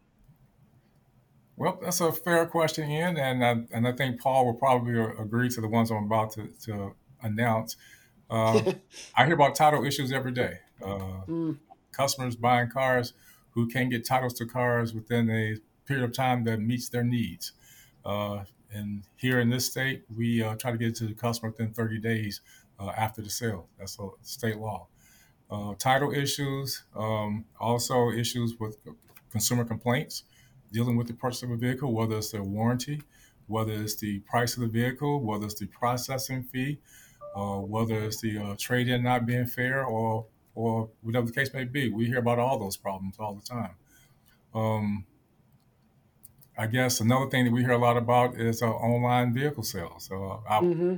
Well, 1.59 1.77
that's 1.83 2.00
a 2.00 2.12
fair 2.12 2.47
question, 2.47 2.88
Ian, 2.88 3.17
and 3.17 3.45
I, 3.45 3.77
and 3.77 3.88
I 3.88 3.91
think 3.91 4.21
Paul 4.21 4.47
will 4.47 4.55
probably 4.55 4.97
agree 4.97 5.49
to 5.50 5.61
the 5.61 5.67
ones 5.67 5.91
I'm 5.91 6.05
about 6.05 6.31
to, 6.35 6.47
to 6.67 6.95
announce. 7.21 7.77
Uh, 8.31 8.75
I 9.17 9.25
hear 9.25 9.35
about 9.35 9.57
title 9.57 9.85
issues 9.85 10.12
every 10.12 10.31
day. 10.31 10.59
Uh, 10.81 11.25
mm. 11.27 11.59
Customers 11.91 12.37
buying 12.37 12.71
cars 12.71 13.12
who 13.50 13.67
can't 13.67 13.91
get 13.91 14.07
titles 14.07 14.35
to 14.35 14.47
cars 14.47 14.95
within 14.95 15.29
a 15.31 15.57
period 15.85 16.05
of 16.05 16.12
time 16.12 16.45
that 16.45 16.61
meets 16.61 16.88
their 16.91 17.03
needs. 17.03 17.53
Uh, 18.05 18.45
and 18.73 19.03
here 19.17 19.41
in 19.41 19.50
this 19.50 19.67
state, 19.67 20.05
we 20.15 20.41
uh, 20.41 20.55
try 20.55 20.71
to 20.71 20.79
get 20.79 20.88
it 20.88 20.95
to 20.97 21.07
the 21.07 21.15
customer 21.15 21.50
within 21.50 21.73
30 21.73 21.99
days 21.99 22.41
uh, 22.79 22.93
after 22.97 23.21
the 23.21 23.31
sale. 23.31 23.67
That's 23.81 23.99
a 23.99 24.09
state 24.23 24.59
law. 24.59 24.87
Uh, 25.50 25.75
title 25.77 26.12
issues, 26.12 26.85
um, 26.95 27.47
also 27.59 28.12
issues 28.12 28.61
with 28.61 28.79
consumer 29.33 29.65
complaints, 29.65 30.23
dealing 30.73 30.97
with 30.97 31.07
the 31.07 31.15
purchase 31.15 31.43
of 31.43 31.51
a 31.51 31.57
vehicle, 31.57 31.93
whether 31.93 32.17
it's 32.19 32.31
their 32.31 32.43
warranty, 32.43 33.03
whether 33.47 33.73
it's 33.73 33.97
the 33.97 34.21
price 34.21 34.57
of 34.57 34.61
the 34.61 34.69
vehicle, 34.69 35.21
whether 35.21 35.47
it's 35.47 35.59
the 35.59 35.67
processing 35.67 36.43
fee, 36.43 36.79
uh, 37.35 37.59
whether 37.59 37.95
it's 38.05 38.21
the 38.21 38.39
uh, 38.39 38.55
trade-in 38.59 39.03
not 39.03 39.27
being 39.27 39.47
fair 39.47 39.85
or 39.85 40.27
or 40.55 40.91
whatever 41.03 41.27
the 41.27 41.33
case 41.33 41.55
may 41.55 41.65
be. 41.65 41.89
We 41.89 42.07
hear 42.07 42.19
about 42.19 42.41
all 42.41 42.59
those 42.59 42.77
problems 42.77 43.17
all 43.21 43.35
the 43.35 43.43
time. 43.43 43.75
Um, 44.53 45.07
I 46.59 46.67
guess 46.67 46.99
another 46.99 47.31
thing 47.31 47.45
that 47.45 47.53
we 47.53 47.61
hear 47.61 47.71
a 47.73 47.79
lot 47.79 47.97
about 47.97 48.37
is 48.37 48.61
uh, 48.61 48.67
online 48.67 49.33
vehicle 49.33 49.63
sales. 49.63 50.11
Uh, 50.11 50.39
I, 50.49 50.61
mm-hmm. 50.61 50.97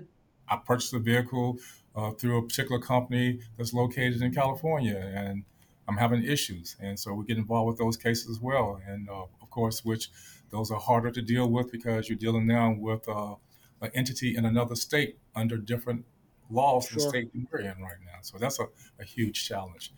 I 0.48 0.56
purchased 0.56 0.94
a 0.94 0.98
vehicle 0.98 1.58
uh, 1.94 2.12
through 2.12 2.38
a 2.38 2.42
particular 2.42 2.80
company 2.80 3.40
that's 3.58 3.74
located 3.74 4.22
in 4.22 4.32
California, 4.32 4.96
and 4.96 5.44
I'm 5.86 5.98
having 5.98 6.24
issues, 6.24 6.76
and 6.80 6.98
so 6.98 7.12
we 7.12 7.26
get 7.26 7.36
involved 7.36 7.68
with 7.68 7.78
those 7.78 7.98
cases 7.98 8.30
as 8.30 8.40
well. 8.40 8.80
And 8.86 9.10
uh, 9.10 9.24
of 9.50 9.54
course, 9.54 9.84
which 9.84 10.10
those 10.50 10.70
are 10.70 10.78
harder 10.78 11.10
to 11.10 11.22
deal 11.22 11.50
with 11.50 11.72
because 11.72 12.08
you're 12.08 12.18
dealing 12.18 12.46
now 12.46 12.74
with 12.78 13.08
uh, 13.08 13.34
an 13.80 13.90
entity 13.94 14.36
in 14.36 14.44
another 14.44 14.76
state 14.76 15.18
under 15.34 15.56
different 15.56 16.04
laws 16.50 16.86
sure. 16.86 16.94
the 16.94 17.08
state 17.08 17.30
we're 17.34 17.58
in 17.58 17.82
right 17.82 18.00
now. 18.04 18.18
So 18.22 18.38
that's 18.38 18.60
a, 18.60 18.66
a 19.00 19.04
huge 19.04 19.46
challenge. 19.46 19.92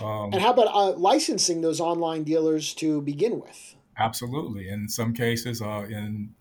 Um, 0.00 0.32
and 0.32 0.42
how 0.42 0.50
about 0.50 0.74
uh, 0.74 0.92
licensing 0.98 1.60
those 1.60 1.80
online 1.80 2.24
dealers 2.24 2.74
to 2.74 3.00
begin 3.00 3.40
with? 3.40 3.76
Absolutely. 3.96 4.68
In 4.68 4.88
some 4.88 5.14
cases, 5.14 5.62
uh, 5.62 5.86
in 5.88 6.34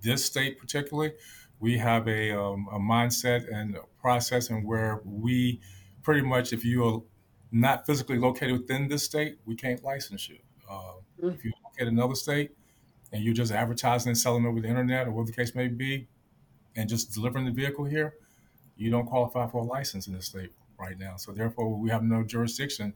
this 0.00 0.24
state 0.24 0.58
particularly, 0.58 1.12
we 1.58 1.78
have 1.78 2.06
a, 2.08 2.30
um, 2.30 2.68
a 2.72 2.78
mindset 2.78 3.52
and 3.52 3.76
a 3.76 3.82
process 4.00 4.50
and 4.50 4.64
where 4.64 5.00
we 5.04 5.60
pretty 6.02 6.22
much, 6.22 6.52
if 6.52 6.64
you 6.64 6.84
are 6.84 7.02
not 7.52 7.86
physically 7.86 8.18
located 8.18 8.52
within 8.52 8.88
this 8.88 9.04
state, 9.04 9.38
we 9.44 9.54
can't 9.54 9.82
license 9.82 10.28
you. 10.28 10.38
Uh, 10.68 10.94
mm. 11.22 11.34
If 11.34 11.44
you 11.44 11.52
look 11.62 11.74
at 11.80 11.86
another 11.86 12.14
state 12.14 12.52
and 13.12 13.22
you're 13.22 13.34
just 13.34 13.52
advertising 13.52 14.10
and 14.10 14.18
selling 14.18 14.46
over 14.46 14.60
the 14.60 14.68
internet 14.68 15.06
or 15.06 15.12
whatever 15.12 15.30
the 15.30 15.36
case 15.36 15.54
may 15.54 15.68
be, 15.68 16.08
and 16.76 16.88
just 16.88 17.12
delivering 17.12 17.44
the 17.44 17.52
vehicle 17.52 17.84
here, 17.84 18.14
you 18.76 18.90
don't 18.90 19.06
qualify 19.06 19.46
for 19.46 19.58
a 19.58 19.64
license 19.64 20.06
in 20.06 20.14
the 20.14 20.22
state 20.22 20.50
right 20.78 20.98
now. 20.98 21.16
So 21.16 21.32
therefore, 21.32 21.72
we 21.74 21.90
have 21.90 22.02
no 22.02 22.24
jurisdiction 22.24 22.94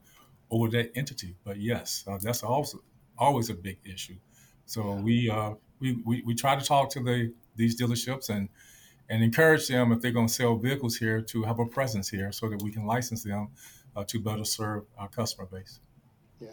over 0.51 0.67
that 0.69 0.91
entity. 0.95 1.35
But 1.45 1.57
yes, 1.57 2.03
uh, 2.07 2.17
that's 2.21 2.43
also 2.43 2.81
always 3.17 3.49
a 3.49 3.53
big 3.53 3.77
issue. 3.85 4.17
So 4.65 4.93
we, 4.93 5.29
uh, 5.29 5.53
we, 5.79 5.93
we 6.05 6.21
we 6.25 6.35
try 6.35 6.55
to 6.55 6.63
talk 6.63 6.89
to 6.91 6.99
the 6.99 7.33
these 7.55 7.79
dealerships 7.79 8.29
and 8.29 8.49
and 9.09 9.23
encourage 9.23 9.67
them 9.67 9.91
if 9.91 10.01
they're 10.01 10.11
going 10.11 10.27
to 10.27 10.33
sell 10.33 10.55
vehicles 10.55 10.97
here 10.97 11.21
to 11.21 11.43
have 11.43 11.59
a 11.59 11.65
presence 11.65 12.09
here 12.09 12.31
so 12.31 12.49
that 12.49 12.61
we 12.61 12.71
can 12.71 12.85
license 12.85 13.23
them 13.23 13.47
uh, 13.95 14.03
to 14.03 14.19
better 14.19 14.45
serve 14.45 14.83
our 14.97 15.07
customer 15.07 15.47
base. 15.51 15.79
Yeah. 16.39 16.49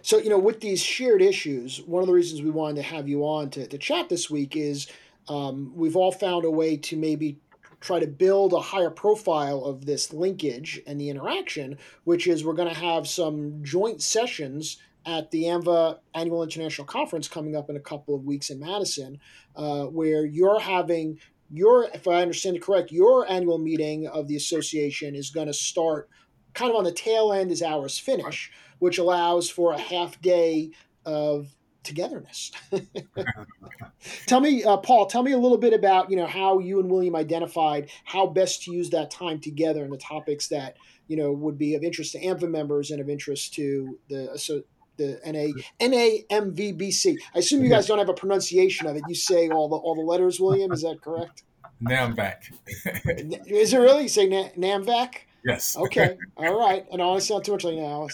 So, 0.00 0.18
you 0.18 0.30
know, 0.30 0.38
with 0.38 0.60
these 0.60 0.82
shared 0.82 1.20
issues, 1.22 1.82
one 1.82 2.02
of 2.02 2.06
the 2.06 2.14
reasons 2.14 2.42
we 2.42 2.50
wanted 2.50 2.76
to 2.76 2.82
have 2.82 3.08
you 3.08 3.22
on 3.24 3.50
to, 3.50 3.66
to 3.66 3.78
chat 3.78 4.08
this 4.08 4.30
week 4.30 4.56
is 4.56 4.86
um, 5.28 5.72
we've 5.74 5.96
all 5.96 6.12
found 6.12 6.44
a 6.44 6.50
way 6.50 6.76
to 6.76 6.96
maybe 6.96 7.38
try 7.80 7.98
to 7.98 8.06
build 8.06 8.52
a 8.52 8.60
higher 8.60 8.90
profile 8.90 9.64
of 9.64 9.84
this 9.84 10.12
linkage 10.12 10.80
and 10.86 11.00
the 11.00 11.10
interaction, 11.10 11.76
which 12.04 12.26
is 12.26 12.44
we're 12.44 12.54
going 12.54 12.72
to 12.72 12.80
have 12.80 13.06
some 13.08 13.62
joint 13.62 14.00
sessions 14.00 14.78
at 15.04 15.30
the 15.32 15.44
AAMVA 15.44 15.98
Annual 16.14 16.44
International 16.44 16.86
Conference 16.86 17.26
coming 17.26 17.56
up 17.56 17.68
in 17.68 17.76
a 17.76 17.80
couple 17.80 18.14
of 18.14 18.24
weeks 18.24 18.50
in 18.50 18.60
Madison, 18.60 19.18
uh, 19.56 19.84
where 19.86 20.24
you're 20.24 20.60
having 20.60 21.18
your, 21.50 21.84
if 21.92 22.06
I 22.08 22.22
understand 22.22 22.56
it 22.56 22.62
correct, 22.62 22.92
your 22.92 23.30
annual 23.30 23.58
meeting 23.58 24.06
of 24.06 24.28
the 24.28 24.36
association 24.36 25.14
is 25.14 25.30
going 25.30 25.48
to 25.48 25.52
start 25.52 26.08
kind 26.54 26.70
of 26.70 26.76
on 26.76 26.84
the 26.84 26.92
tail 26.92 27.32
end 27.32 27.50
as 27.50 27.62
ours 27.62 27.98
finish, 27.98 28.50
which 28.82 28.98
allows 28.98 29.48
for 29.48 29.72
a 29.72 29.78
half 29.78 30.20
day 30.20 30.72
of 31.06 31.46
togetherness. 31.84 32.50
tell 34.26 34.40
me, 34.40 34.64
uh, 34.64 34.76
Paul, 34.78 35.06
tell 35.06 35.22
me 35.22 35.30
a 35.30 35.38
little 35.38 35.56
bit 35.56 35.72
about 35.72 36.10
you 36.10 36.16
know 36.16 36.26
how 36.26 36.58
you 36.58 36.80
and 36.80 36.90
William 36.90 37.14
identified 37.14 37.90
how 38.04 38.26
best 38.26 38.64
to 38.64 38.72
use 38.72 38.90
that 38.90 39.08
time 39.08 39.38
together 39.38 39.84
and 39.84 39.92
the 39.92 39.98
topics 39.98 40.48
that 40.48 40.78
you 41.06 41.16
know 41.16 41.30
would 41.30 41.56
be 41.56 41.76
of 41.76 41.84
interest 41.84 42.10
to 42.12 42.20
AAMVA 42.20 42.50
members 42.50 42.90
and 42.90 43.00
of 43.00 43.08
interest 43.08 43.54
to 43.54 44.00
the 44.08 44.36
so 44.36 44.62
the 44.96 45.20
NA 45.24 45.62
NAMVBC. 45.80 47.18
I 47.36 47.38
assume 47.38 47.62
you 47.62 47.70
guys 47.70 47.86
don't 47.86 47.98
have 47.98 48.08
a 48.08 48.14
pronunciation 48.14 48.88
of 48.88 48.96
it. 48.96 49.04
You 49.08 49.14
say 49.14 49.48
all 49.48 49.68
the 49.68 49.76
all 49.76 49.94
the 49.94 50.02
letters, 50.02 50.40
William. 50.40 50.72
Is 50.72 50.82
that 50.82 51.00
correct? 51.00 51.44
NAMVAC. 51.84 52.36
Is 53.46 53.72
it 53.72 53.78
really? 53.78 54.02
You 54.02 54.08
say 54.08 54.28
NAMVAC? 54.28 55.14
Yes. 55.44 55.76
Okay. 55.82 56.16
All 56.36 56.58
right. 56.58 56.86
And 56.92 57.02
I 57.02 57.04
don't 57.04 57.20
sound 57.20 57.44
too 57.44 57.52
much 57.52 57.64
like 57.64 57.76
now. 57.76 58.08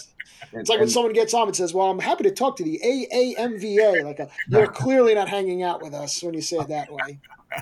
It's 0.53 0.69
like 0.69 0.79
when 0.79 0.89
someone 0.89 1.13
gets 1.13 1.33
on 1.33 1.47
and 1.47 1.55
says, 1.55 1.73
"Well, 1.73 1.89
I'm 1.89 1.99
happy 1.99 2.23
to 2.23 2.31
talk 2.31 2.55
to 2.57 2.63
the 2.63 2.79
AAMVA." 2.83 4.03
Like, 4.03 4.19
a, 4.19 4.29
you're 4.47 4.67
clearly 4.71 5.13
not 5.13 5.29
hanging 5.29 5.63
out 5.63 5.81
with 5.81 5.93
us 5.93 6.23
when 6.23 6.33
you 6.33 6.41
say 6.41 6.57
it 6.57 6.67
that 6.69 6.91
way. 6.91 7.19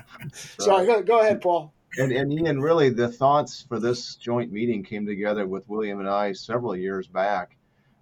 Sorry. 0.32 0.86
Go, 0.86 1.02
go 1.02 1.20
ahead, 1.20 1.40
Paul. 1.40 1.72
And, 1.98 2.12
and 2.12 2.32
Ian, 2.32 2.60
really, 2.60 2.90
the 2.90 3.08
thoughts 3.08 3.64
for 3.68 3.80
this 3.80 4.14
joint 4.16 4.52
meeting 4.52 4.84
came 4.84 5.06
together 5.06 5.46
with 5.46 5.68
William 5.68 6.00
and 6.00 6.08
I 6.08 6.32
several 6.32 6.76
years 6.76 7.06
back. 7.06 7.56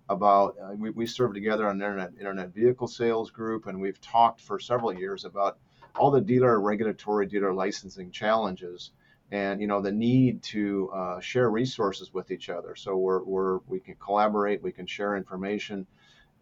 About 0.09 0.55
uh, 0.63 0.73
we, 0.75 0.91
we 0.91 1.05
served 1.05 1.35
together 1.35 1.69
on 1.69 1.83
internet 1.83 2.13
internet 2.19 2.55
vehicle 2.55 2.87
sales 2.87 3.31
group, 3.31 3.67
and 3.67 3.81
we've 3.81 4.01
talked 4.01 4.41
for 4.41 4.61
several 4.61 4.93
years 4.93 5.25
about 5.25 5.59
all 5.97 6.13
the 6.13 6.21
dealer 6.21 6.61
regulatory 6.61 7.27
dealer 7.27 7.53
licensing 7.53 8.13
challenges 8.13 8.93
and 9.33 9.61
you 9.61 9.67
know 9.67 9.81
the 9.81 9.93
need 9.93 10.43
to 10.43 10.91
uh, 10.95 11.21
share 11.21 11.51
resources 11.51 12.13
with 12.13 12.31
each 12.31 12.49
other. 12.49 12.77
So 12.77 12.97
we're, 12.97 13.23
we're 13.25 13.59
we 13.67 13.81
can 13.81 13.97
collaborate 13.97 14.63
we 14.63 14.73
can 14.73 14.87
share 14.87 15.17
information. 15.17 15.87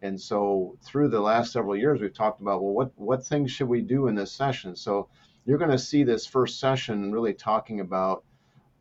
And 0.01 0.19
so 0.19 0.77
through 0.83 1.09
the 1.09 1.21
last 1.21 1.51
several 1.51 1.75
years 1.75 2.01
we've 2.01 2.13
talked 2.13 2.41
about 2.41 2.61
well 2.61 2.73
what 2.73 2.91
what 2.95 3.25
things 3.25 3.51
should 3.51 3.67
we 3.67 3.81
do 3.81 4.07
in 4.07 4.15
this 4.15 4.31
session? 4.31 4.75
So 4.75 5.09
you're 5.45 5.57
going 5.57 5.71
to 5.71 5.79
see 5.79 6.03
this 6.03 6.25
first 6.25 6.59
session 6.59 7.11
really 7.11 7.33
talking 7.33 7.79
about 7.79 8.23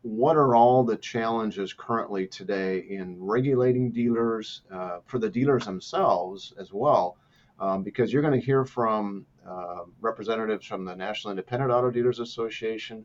what 0.03 0.37
are 0.37 0.55
all 0.55 0.85
the 0.85 0.97
challenges 0.97 1.73
currently 1.73 2.27
today 2.27 2.81
in 2.91 3.17
regulating 3.19 3.91
dealers 3.91 4.61
uh, 4.71 4.99
for 5.07 5.19
the 5.19 5.31
dealers 5.31 5.65
themselves 5.65 6.53
as 6.59 6.75
well 6.75 7.17
um, 7.59 7.83
because 7.83 8.13
you're 8.13 8.21
going 8.23 8.39
to 8.39 8.45
hear 8.45 8.67
from 8.67 9.25
uh, 9.49 9.85
representatives 10.03 10.67
from 10.67 10.85
the 10.85 10.95
national 10.95 11.31
independent 11.31 11.71
auto 11.71 11.91
dealers 11.91 12.19
association 12.19 13.05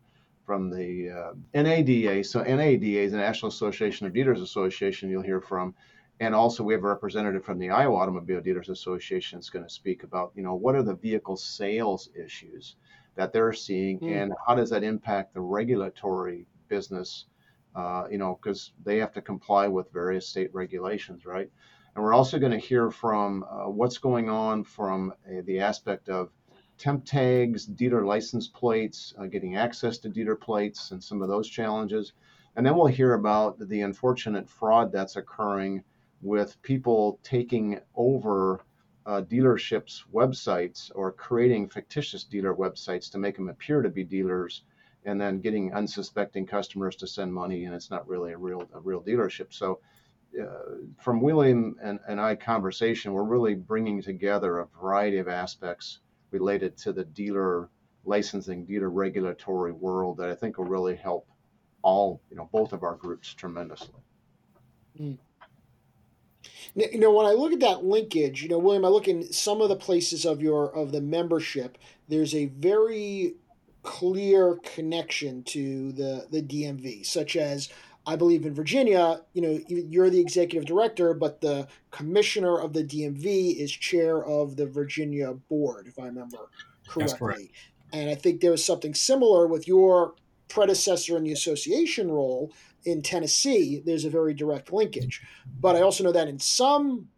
from 0.49 0.71
the 0.71 1.11
uh, 1.11 1.31
NADA. 1.53 2.23
So 2.23 2.41
NADA 2.41 3.03
is 3.03 3.11
the 3.11 3.19
National 3.19 3.49
Association 3.49 4.07
of 4.07 4.13
Dealers 4.13 4.41
Association. 4.41 5.07
You'll 5.07 5.21
hear 5.21 5.41
from, 5.41 5.75
and 6.21 6.33
also 6.33 6.63
we 6.63 6.73
have 6.73 6.83
a 6.83 6.87
representative 6.87 7.45
from 7.45 7.59
the 7.59 7.69
Iowa 7.69 7.97
Automobile 7.97 8.41
Dealers 8.41 8.69
Association 8.69 9.37
that's 9.37 9.51
going 9.51 9.63
to 9.63 9.69
speak 9.69 10.01
about, 10.01 10.31
you 10.33 10.41
know, 10.41 10.55
what 10.55 10.73
are 10.73 10.81
the 10.81 10.95
vehicle 10.95 11.37
sales 11.37 12.09
issues 12.19 12.77
that 13.13 13.31
they're 13.31 13.53
seeing, 13.53 13.99
mm. 13.99 14.11
and 14.11 14.33
how 14.47 14.55
does 14.55 14.71
that 14.71 14.83
impact 14.83 15.35
the 15.35 15.39
regulatory 15.39 16.47
business? 16.67 17.25
Uh, 17.75 18.05
you 18.09 18.17
know, 18.17 18.39
because 18.41 18.71
they 18.83 18.97
have 18.97 19.13
to 19.13 19.21
comply 19.21 19.67
with 19.67 19.93
various 19.93 20.27
state 20.27 20.51
regulations, 20.51 21.27
right? 21.27 21.51
And 21.93 22.03
we're 22.03 22.15
also 22.15 22.39
going 22.39 22.53
to 22.53 22.57
hear 22.57 22.89
from 22.89 23.43
uh, 23.43 23.69
what's 23.69 23.99
going 23.99 24.31
on 24.31 24.63
from 24.63 25.13
uh, 25.27 25.41
the 25.45 25.59
aspect 25.59 26.09
of 26.09 26.31
temp 26.79 27.03
tags, 27.03 27.65
dealer 27.65 28.05
license 28.05 28.47
plates, 28.47 29.13
uh, 29.19 29.25
getting 29.25 29.57
access 29.57 29.97
to 29.99 30.09
dealer 30.09 30.35
plates, 30.35 30.91
and 30.91 31.03
some 31.03 31.21
of 31.21 31.27
those 31.27 31.49
challenges. 31.49 32.13
And 32.55 32.65
then 32.65 32.75
we'll 32.75 32.87
hear 32.87 33.13
about 33.13 33.59
the 33.59 33.81
unfortunate 33.81 34.49
fraud 34.49 34.91
that's 34.91 35.17
occurring 35.17 35.83
with 36.21 36.61
people 36.61 37.19
taking 37.21 37.79
over 37.95 38.61
uh, 39.05 39.21
dealerships' 39.21 40.03
websites 40.13 40.89
or 40.95 41.11
creating 41.11 41.67
fictitious 41.67 42.23
dealer 42.23 42.55
websites 42.55 43.11
to 43.11 43.17
make 43.17 43.35
them 43.35 43.49
appear 43.49 43.81
to 43.81 43.89
be 43.89 44.03
dealers, 44.03 44.63
and 45.03 45.19
then 45.19 45.41
getting 45.41 45.73
unsuspecting 45.73 46.45
customers 46.45 46.95
to 46.95 47.07
send 47.07 47.33
money, 47.33 47.65
and 47.65 47.75
it's 47.75 47.91
not 47.91 48.07
really 48.07 48.31
a 48.31 48.37
real 48.37 48.67
a 48.73 48.79
real 48.79 49.01
dealership. 49.01 49.53
So. 49.53 49.79
Uh, 50.39 50.75
from 50.99 51.21
William 51.21 51.75
and, 51.81 51.99
and 52.07 52.21
I 52.21 52.35
conversation, 52.35 53.13
we're 53.13 53.23
really 53.23 53.55
bringing 53.55 53.99
together 53.99 54.59
a 54.59 54.67
variety 54.79 55.17
of 55.17 55.27
aspects 55.27 56.01
related 56.31 56.77
to 56.77 56.93
the 56.93 57.05
dealer 57.05 57.69
licensing, 58.05 58.65
dealer 58.65 58.89
regulatory 58.89 59.71
world 59.71 60.17
that 60.17 60.29
I 60.29 60.35
think 60.35 60.57
will 60.57 60.65
really 60.65 60.95
help 60.95 61.27
all, 61.81 62.21
you 62.29 62.37
know, 62.37 62.49
both 62.51 62.73
of 62.73 62.83
our 62.83 62.95
groups 62.95 63.33
tremendously. 63.33 64.01
Mm. 64.99 65.17
You 66.75 66.99
know, 66.99 67.11
when 67.11 67.25
I 67.25 67.31
look 67.31 67.51
at 67.51 67.59
that 67.61 67.83
linkage, 67.83 68.43
you 68.43 68.49
know, 68.49 68.59
William, 68.59 68.85
I 68.85 68.89
look 68.89 69.07
in 69.07 69.31
some 69.33 69.61
of 69.61 69.69
the 69.69 69.75
places 69.75 70.25
of 70.25 70.41
your 70.41 70.73
of 70.75 70.91
the 70.91 71.01
membership. 71.01 71.77
There's 72.07 72.35
a 72.35 72.45
very 72.45 73.35
clear 73.81 74.59
connection 74.63 75.43
to 75.43 75.91
the 75.91 76.27
the 76.29 76.41
DMV, 76.41 77.05
such 77.05 77.35
as 77.35 77.69
I 78.05 78.15
believe 78.15 78.45
in 78.45 78.53
Virginia, 78.53 79.21
you 79.33 79.41
know, 79.41 79.59
you're 79.67 80.09
the 80.09 80.19
executive 80.19 80.65
director, 80.65 81.13
but 81.13 81.41
the 81.41 81.67
commissioner 81.91 82.59
of 82.59 82.73
the 82.73 82.83
DMV 82.83 83.57
is 83.57 83.71
chair 83.71 84.23
of 84.23 84.55
the 84.55 84.65
Virginia 84.65 85.33
board, 85.33 85.87
if 85.87 85.99
I 85.99 86.05
remember 86.05 86.49
correctly. 86.87 87.51
And 87.93 88.09
I 88.09 88.15
think 88.15 88.41
there 88.41 88.51
was 88.51 88.63
something 88.63 88.93
similar 88.93 89.47
with 89.47 89.67
your 89.67 90.15
predecessor 90.47 91.17
in 91.17 91.23
the 91.23 91.31
association 91.31 92.11
role 92.11 92.51
in 92.85 93.01
Tennessee. 93.01 93.81
There's 93.85 94.05
a 94.05 94.09
very 94.09 94.33
direct 94.33 94.71
linkage. 94.73 95.21
But 95.59 95.75
I 95.75 95.81
also 95.81 96.03
know 96.03 96.11
that 96.11 96.27
in 96.27 96.39
some 96.39 97.09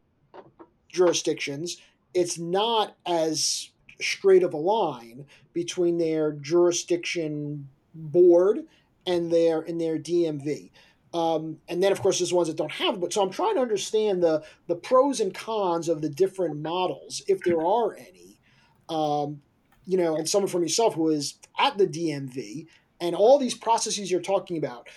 jurisdictions, 0.90 1.78
it's 2.14 2.38
not 2.38 2.98
as 3.06 3.70
straight 4.02 4.44
of 4.44 4.54
a 4.54 4.58
line 4.58 5.26
between 5.54 5.98
their 5.98 6.34
jurisdiction 6.34 7.70
board 7.94 8.66
and 9.06 9.32
their 9.32 9.62
in 9.62 9.78
their 9.78 9.98
DMV. 9.98 10.72
Um, 11.14 11.58
and 11.68 11.84
then 11.84 11.92
of 11.92 12.02
course 12.02 12.20
there's 12.20 12.32
ones 12.32 12.48
that 12.48 12.56
don't 12.56 12.72
have 12.72 13.02
but 13.02 13.12
so 13.12 13.22
i'm 13.22 13.32
trying 13.32 13.56
to 13.56 13.62
understand 13.62 14.24
the 14.24 14.46
the 14.68 14.76
pros 14.76 15.20
and 15.20 15.34
cons 15.34 15.90
of 15.90 16.02
the 16.02 16.08
different 16.08 16.62
models 16.62 17.22
if 17.28 17.42
there 17.44 17.60
are 17.60 17.94
any 17.96 18.40
um, 18.88 19.42
you 19.86 19.98
know 19.98 20.16
and 20.16 20.30
someone 20.30 20.50
from 20.50 20.62
yourself 20.62 20.94
who 20.94 21.10
is 21.10 21.38
at 21.60 21.78
the 21.78 21.86
dmv 21.86 22.66
and 23.02 23.14
all 23.14 23.38
these 23.38 23.56
processes 23.56 24.10
you're 24.10 24.22
talking 24.22 24.56
about 24.56 24.88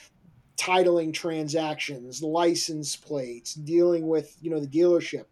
titling 0.57 1.13
transactions 1.13 2.23
license 2.23 2.95
plates 2.95 3.55
dealing 3.55 4.07
with 4.07 4.37
you 4.41 4.51
know 4.51 4.61
the 4.61 4.69
dealership 4.69 5.25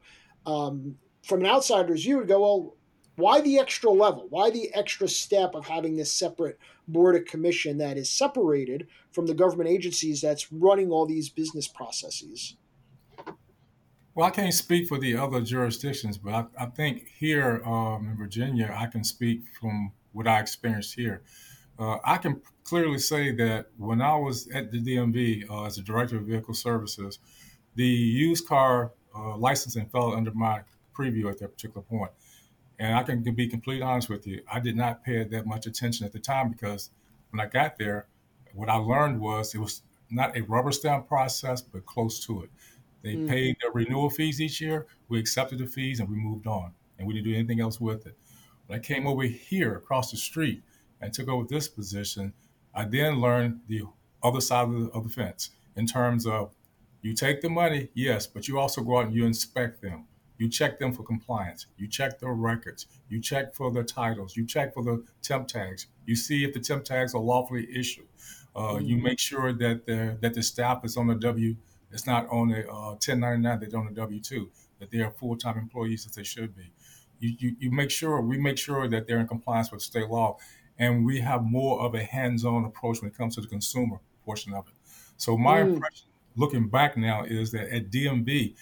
um, 0.47 0.97
from 1.23 1.41
an 1.41 1.47
outsider's 1.47 2.03
view 2.03 2.19
would 2.19 2.27
go 2.27 2.41
well 2.41 2.77
why 3.23 3.41
the 3.41 3.59
extra 3.59 3.89
level? 3.89 4.27
Why 4.29 4.51
the 4.51 4.75
extra 4.75 5.07
step 5.07 5.55
of 5.55 5.67
having 5.67 5.97
this 5.97 6.13
separate 6.13 6.59
board 6.89 7.15
of 7.15 7.25
commission 7.25 7.79
that 7.79 7.97
is 7.97 8.11
separated 8.11 8.89
from 9.13 9.27
the 9.27 9.35
government 9.35 9.71
agencies 9.71 10.21
that's 10.21 10.53
running 10.53 10.91
all 10.91 11.07
these 11.07 11.29
business 11.29 11.69
processes? 11.69 12.57
Well, 14.15 14.27
I 14.27 14.31
can't 14.31 14.53
speak 14.53 14.89
for 14.89 14.99
the 14.99 15.17
other 15.17 15.41
jurisdictions, 15.41 16.19
but 16.19 16.35
I, 16.35 16.65
I 16.65 16.67
think 16.67 17.07
here 17.17 17.63
um, 17.65 18.09
in 18.09 18.17
Virginia, 18.17 18.75
I 18.77 18.87
can 18.87 19.05
speak 19.05 19.43
from 19.59 19.93
what 20.13 20.27
I 20.27 20.41
experienced 20.41 20.95
here. 20.95 21.23
Uh, 21.79 21.99
I 22.05 22.19
can 22.19 22.43
clearly 22.65 22.99
say 22.99 23.33
that 23.37 23.67
when 23.79 24.03
I 24.03 24.17
was 24.17 24.49
at 24.49 24.73
the 24.73 24.83
DMV 24.83 25.49
uh, 25.49 25.65
as 25.65 25.79
a 25.79 25.83
director 25.83 26.17
of 26.17 26.25
vehicle 26.25 26.55
services, 26.55 27.21
the 27.77 27.87
used 27.87 28.49
car 28.49 28.93
uh, 29.17 29.37
licensing 29.37 29.87
fell 29.87 30.13
under 30.13 30.33
my 30.33 30.63
preview 30.93 31.31
at 31.31 31.39
that 31.39 31.53
particular 31.53 31.83
point. 31.83 32.11
And 32.83 32.97
I 32.97 33.05
can 33.05 33.23
be 33.23 33.47
completely 33.47 33.85
honest 33.85 34.11
with 34.11 34.27
you, 34.27 34.43
I 34.53 34.59
did 34.59 34.77
not 34.77 35.05
pay 35.05 35.23
that 35.23 35.47
much 35.47 35.67
attention 35.67 36.05
at 36.05 36.13
the 36.13 36.19
time 36.19 36.51
because 36.51 36.91
when 37.31 37.39
I 37.39 37.47
got 37.47 37.79
there, 37.79 38.09
what 38.55 38.69
I 38.69 38.75
learned 38.75 39.21
was 39.21 39.55
it 39.55 39.59
was 39.59 39.83
not 40.11 40.37
a 40.37 40.41
rubber 40.41 40.73
stamp 40.73 41.07
process, 41.07 41.63
but 41.63 41.87
close 41.87 42.27
to 42.27 42.43
it. 42.43 42.51
They 43.03 43.15
mm. 43.15 43.29
paid 43.29 43.57
their 43.63 43.71
renewal 43.71 44.11
fees 44.11 44.41
each 44.41 44.61
year. 44.61 44.89
We 45.09 45.21
accepted 45.21 45.61
the 45.61 45.67
fees 45.69 46.01
and 46.01 46.09
we 46.09 46.17
moved 46.17 46.49
on, 46.49 46.73
and 46.99 47.07
we 47.07 47.15
didn't 47.15 47.27
do 47.27 47.35
anything 47.37 47.61
else 47.61 47.81
with 47.81 48.05
it. 48.05 48.19
When 48.67 48.81
I 48.81 48.83
came 48.83 49.07
over 49.07 49.23
here 49.23 49.77
across 49.77 50.11
the 50.11 50.17
street 50.17 50.65
and 51.01 51.13
took 51.13 51.29
over 51.29 51.47
this 51.49 51.69
position, 51.69 52.33
I 52.75 52.87
then 52.87 53.21
learned 53.21 53.61
the 53.69 53.83
other 54.25 54.41
side 54.41 54.67
of 54.67 54.73
the, 54.73 54.91
of 54.91 55.05
the 55.05 55.11
fence 55.11 55.51
in 55.77 55.87
terms 55.87 56.27
of 56.27 56.53
you 57.01 57.15
take 57.15 57.43
the 57.43 57.49
money, 57.49 57.91
yes, 57.95 58.27
but 58.27 58.49
you 58.49 58.59
also 58.59 58.83
go 58.83 58.99
out 58.99 59.07
and 59.07 59.15
you 59.15 59.25
inspect 59.25 59.83
them. 59.83 60.07
You 60.43 60.49
check 60.49 60.81
them 60.81 60.93
for 60.93 61.05
compliance. 61.05 61.67
You 61.79 61.87
check 61.87 62.19
their 62.19 62.33
records. 62.33 62.89
You 63.09 63.21
check 63.21 63.55
for 63.55 63.71
their 63.71 63.85
titles. 63.85 64.37
You 64.37 64.45
check 64.45 64.75
for 64.75 64.83
the 64.83 65.05
temp 65.23 65.47
tags. 65.47 65.87
You 66.05 66.17
see 66.17 66.43
if 66.43 66.53
the 66.53 66.59
temp 66.59 66.83
tags 66.83 67.15
are 67.15 67.21
lawfully 67.21 67.69
issued. 67.73 68.09
Uh, 68.57 68.61
mm-hmm. 68.61 68.85
You 68.87 68.97
make 68.97 69.21
sure 69.21 69.53
that 69.53 69.87
the 69.87 70.19
that 70.21 70.35
the 70.35 70.43
staff 70.43 70.85
is 70.85 70.97
on 70.97 71.07
the 71.07 71.15
W. 71.15 71.55
It's 71.93 72.09
not 72.09 72.29
on 72.29 72.51
a 72.51 72.63
uh, 72.69 72.99
1099. 72.99 73.61
They're 73.61 73.79
on 73.79 73.87
a 73.87 73.93
W 73.93 74.21
two. 74.21 74.51
That 74.81 74.91
they 74.91 74.99
are 74.99 75.13
full 75.13 75.37
time 75.37 75.59
employees 75.59 76.07
as 76.07 76.17
they 76.17 76.25
should 76.25 76.57
be. 76.57 76.73
You, 77.21 77.37
you 77.39 77.57
you 77.61 77.71
make 77.71 77.93
sure 77.93 78.21
we 78.21 78.37
make 78.37 78.59
sure 78.59 78.89
that 78.89 79.07
they're 79.07 79.21
in 79.21 79.29
compliance 79.29 79.71
with 79.71 79.81
state 79.81 80.09
law, 80.09 80.39
and 80.77 81.07
we 81.07 81.21
have 81.21 81.45
more 81.45 81.83
of 81.83 81.95
a 81.95 82.03
hands 82.03 82.45
on 82.45 82.65
approach 82.65 83.01
when 83.01 83.13
it 83.13 83.17
comes 83.17 83.37
to 83.37 83.43
the 83.43 83.47
consumer 83.47 84.01
portion 84.25 84.55
of 84.55 84.67
it. 84.67 84.75
So 85.19 85.39
my 85.39 85.61
mm. 85.61 85.75
impression, 85.75 86.09
looking 86.35 86.69
back 86.69 86.97
now, 86.97 87.23
is 87.23 87.53
that 87.53 87.73
at 87.73 87.93
DMV, 87.93 88.57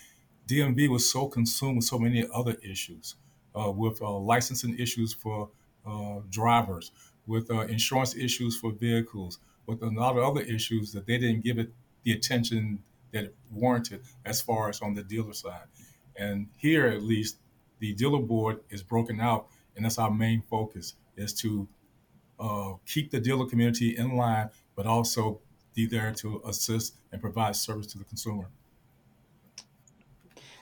DMV 0.50 0.88
was 0.88 1.08
so 1.08 1.28
consumed 1.28 1.76
with 1.76 1.84
so 1.84 1.96
many 1.96 2.26
other 2.34 2.56
issues, 2.68 3.14
uh, 3.54 3.70
with 3.70 4.02
uh, 4.02 4.10
licensing 4.10 4.76
issues 4.80 5.14
for 5.14 5.48
uh, 5.86 6.18
drivers, 6.28 6.90
with 7.28 7.48
uh, 7.52 7.60
insurance 7.60 8.16
issues 8.16 8.56
for 8.56 8.72
vehicles, 8.72 9.38
with 9.66 9.80
a 9.80 9.86
lot 9.86 10.16
of 10.16 10.24
other 10.24 10.40
issues 10.40 10.92
that 10.92 11.06
they 11.06 11.18
didn't 11.18 11.44
give 11.44 11.60
it 11.60 11.70
the 12.02 12.12
attention 12.12 12.82
that 13.12 13.24
it 13.26 13.34
warranted 13.52 14.00
as 14.24 14.42
far 14.42 14.68
as 14.68 14.82
on 14.82 14.94
the 14.94 15.04
dealer 15.04 15.32
side. 15.32 15.68
And 16.16 16.48
here, 16.56 16.88
at 16.88 17.04
least, 17.04 17.36
the 17.78 17.94
dealer 17.94 18.20
board 18.20 18.58
is 18.70 18.82
broken 18.82 19.20
out, 19.20 19.46
and 19.76 19.84
that's 19.84 19.98
our 19.98 20.10
main 20.10 20.42
focus 20.50 20.94
is 21.16 21.32
to 21.34 21.68
uh, 22.40 22.72
keep 22.86 23.12
the 23.12 23.20
dealer 23.20 23.46
community 23.46 23.96
in 23.96 24.16
line, 24.16 24.50
but 24.74 24.86
also 24.86 25.38
be 25.74 25.86
there 25.86 26.12
to 26.12 26.42
assist 26.44 26.96
and 27.12 27.20
provide 27.20 27.54
service 27.54 27.86
to 27.86 27.98
the 27.98 28.04
consumer. 28.04 28.48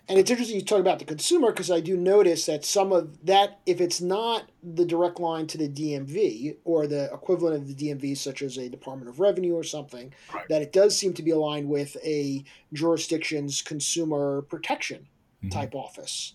And 0.08 0.18
it's 0.18 0.30
interesting 0.30 0.56
you 0.56 0.64
talk 0.64 0.80
about 0.80 0.98
the 0.98 1.04
consumer 1.04 1.50
because 1.50 1.70
I 1.70 1.80
do 1.80 1.94
notice 1.94 2.46
that 2.46 2.64
some 2.64 2.92
of 2.92 3.26
that, 3.26 3.60
if 3.66 3.78
it's 3.78 4.00
not 4.00 4.50
the 4.62 4.86
direct 4.86 5.20
line 5.20 5.46
to 5.48 5.58
the 5.58 5.68
DMV 5.68 6.56
or 6.64 6.86
the 6.86 7.12
equivalent 7.12 7.56
of 7.56 7.68
the 7.68 7.74
DMV, 7.74 8.16
such 8.16 8.40
as 8.40 8.56
a 8.56 8.70
Department 8.70 9.10
of 9.10 9.20
Revenue 9.20 9.54
or 9.54 9.62
something, 9.62 10.14
right. 10.32 10.48
that 10.48 10.62
it 10.62 10.72
does 10.72 10.96
seem 10.96 11.12
to 11.12 11.22
be 11.22 11.30
aligned 11.30 11.68
with 11.68 11.96
a 12.02 12.42
jurisdiction's 12.72 13.60
consumer 13.60 14.42
protection 14.42 15.08
mm-hmm. 15.44 15.50
type 15.50 15.74
office, 15.74 16.34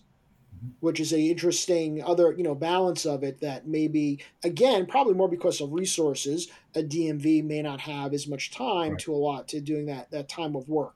mm-hmm. 0.56 0.68
which 0.78 1.00
is 1.00 1.12
a 1.12 1.20
interesting 1.20 2.00
other 2.04 2.32
you 2.32 2.44
know 2.44 2.54
balance 2.54 3.04
of 3.04 3.24
it 3.24 3.40
that 3.40 3.66
maybe 3.66 4.20
again 4.44 4.86
probably 4.86 5.14
more 5.14 5.28
because 5.28 5.60
of 5.60 5.72
resources 5.72 6.48
a 6.76 6.82
DMV 6.82 7.42
may 7.42 7.60
not 7.60 7.80
have 7.80 8.14
as 8.14 8.28
much 8.28 8.52
time 8.52 8.92
right. 8.92 9.00
to 9.00 9.12
allot 9.12 9.48
to 9.48 9.60
doing 9.60 9.86
that 9.86 10.12
that 10.12 10.28
time 10.28 10.54
of 10.54 10.68
work. 10.68 10.94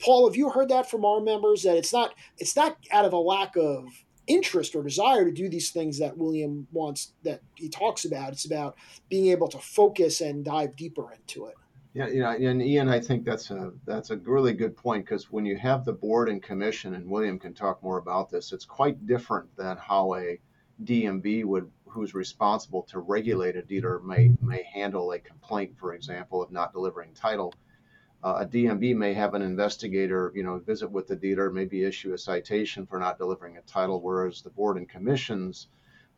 Paul, 0.00 0.28
have 0.28 0.36
you 0.36 0.50
heard 0.50 0.68
that 0.68 0.90
from 0.90 1.04
our 1.04 1.20
members 1.20 1.62
that 1.62 1.76
it's 1.76 1.92
not 1.92 2.14
it's 2.38 2.56
not 2.56 2.76
out 2.92 3.04
of 3.04 3.12
a 3.12 3.18
lack 3.18 3.56
of 3.56 3.88
interest 4.28 4.76
or 4.76 4.82
desire 4.82 5.24
to 5.24 5.32
do 5.32 5.48
these 5.48 5.70
things 5.70 5.98
that 5.98 6.16
William 6.16 6.68
wants 6.70 7.14
that 7.24 7.40
he 7.54 7.68
talks 7.68 8.04
about. 8.04 8.32
It's 8.32 8.44
about 8.44 8.76
being 9.08 9.26
able 9.26 9.48
to 9.48 9.58
focus 9.58 10.20
and 10.20 10.44
dive 10.44 10.76
deeper 10.76 11.12
into 11.12 11.46
it. 11.46 11.54
Yeah, 11.94 12.08
you 12.08 12.20
know, 12.20 12.30
and 12.30 12.62
Ian, 12.62 12.88
I 12.88 13.00
think 13.00 13.24
that's 13.24 13.50
a 13.50 13.72
that's 13.86 14.10
a 14.10 14.18
really 14.18 14.52
good 14.52 14.76
point 14.76 15.04
because 15.04 15.32
when 15.32 15.46
you 15.46 15.56
have 15.56 15.84
the 15.84 15.92
board 15.92 16.28
and 16.28 16.42
commission, 16.42 16.94
and 16.94 17.10
William 17.10 17.38
can 17.38 17.54
talk 17.54 17.82
more 17.82 17.98
about 17.98 18.30
this, 18.30 18.52
it's 18.52 18.66
quite 18.66 19.06
different 19.06 19.48
than 19.56 19.76
how 19.78 20.14
a 20.14 20.38
DMV 20.84 21.44
would, 21.44 21.68
who's 21.86 22.14
responsible 22.14 22.82
to 22.84 23.00
regulate 23.00 23.56
a 23.56 23.62
dealer, 23.62 24.00
may 24.00 24.30
may 24.42 24.62
handle 24.62 25.10
a 25.12 25.18
complaint, 25.18 25.72
for 25.76 25.94
example, 25.94 26.42
of 26.42 26.52
not 26.52 26.72
delivering 26.72 27.14
title 27.14 27.52
uh, 28.22 28.38
a 28.40 28.46
DMV 28.46 28.96
may 28.96 29.14
have 29.14 29.34
an 29.34 29.42
investigator, 29.42 30.32
you 30.34 30.42
know, 30.42 30.58
visit 30.58 30.90
with 30.90 31.06
the 31.06 31.14
dealer, 31.14 31.50
maybe 31.50 31.84
issue 31.84 32.12
a 32.12 32.18
citation 32.18 32.84
for 32.84 32.98
not 32.98 33.18
delivering 33.18 33.56
a 33.56 33.62
title, 33.62 34.00
whereas 34.00 34.42
the 34.42 34.50
board 34.50 34.76
and 34.76 34.88
commissions 34.88 35.68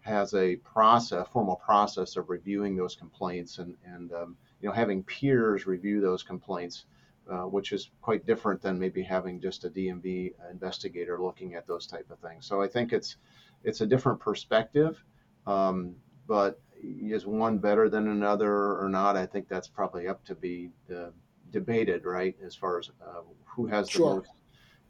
has 0.01 0.33
a 0.33 0.57
process, 0.57 1.27
formal 1.31 1.57
process 1.57 2.17
of 2.17 2.31
reviewing 2.31 2.75
those 2.75 2.97
complaints 2.97 3.59
and, 3.59 3.77
and 3.85 4.13
um, 4.13 4.37
you 4.63 4.69
know, 4.69 4.75
having 4.75 5.03
peers 5.03 5.67
review 5.67 6.01
those 6.01 6.23
complaints, 6.23 6.87
uh, 7.31 7.43
which 7.43 7.73
is 7.73 7.91
quite 8.01 8.25
different 8.25 8.63
than 8.63 8.79
maybe 8.79 9.03
having 9.03 9.39
just 9.39 9.65
a 9.65 9.71
DMV 9.71 10.33
investigator 10.51 11.21
looking 11.21 11.55
at 11.55 11.67
those 11.67 11.87
type 11.87 12.11
of 12.11 12.19
things. 12.19 12.47
So 12.47 12.63
I 12.63 12.69
think 12.69 12.95
it's 12.95 13.17
it's 13.63 13.83
a 13.83 13.87
different 13.87 14.19
perspective, 14.21 15.05
um, 15.47 15.95
but 16.27 16.59
is 16.83 17.27
one 17.27 17.59
better 17.59 17.91
than 17.91 18.09
another 18.09 18.81
or 18.81 18.89
not? 18.89 19.19
I 19.19 19.27
think 19.27 19.49
that's 19.49 19.69
probably 19.69 20.09
up 20.09 20.25
to 20.25 20.35
be 20.35 20.71
the 20.89 21.13
debated, 21.51 22.05
right, 22.05 22.37
as 22.45 22.55
far 22.55 22.79
as 22.79 22.91
uh, 23.03 23.21
who 23.45 23.67
has 23.67 23.87
the 23.87 23.93
sure. 23.93 24.15
most 24.17 24.31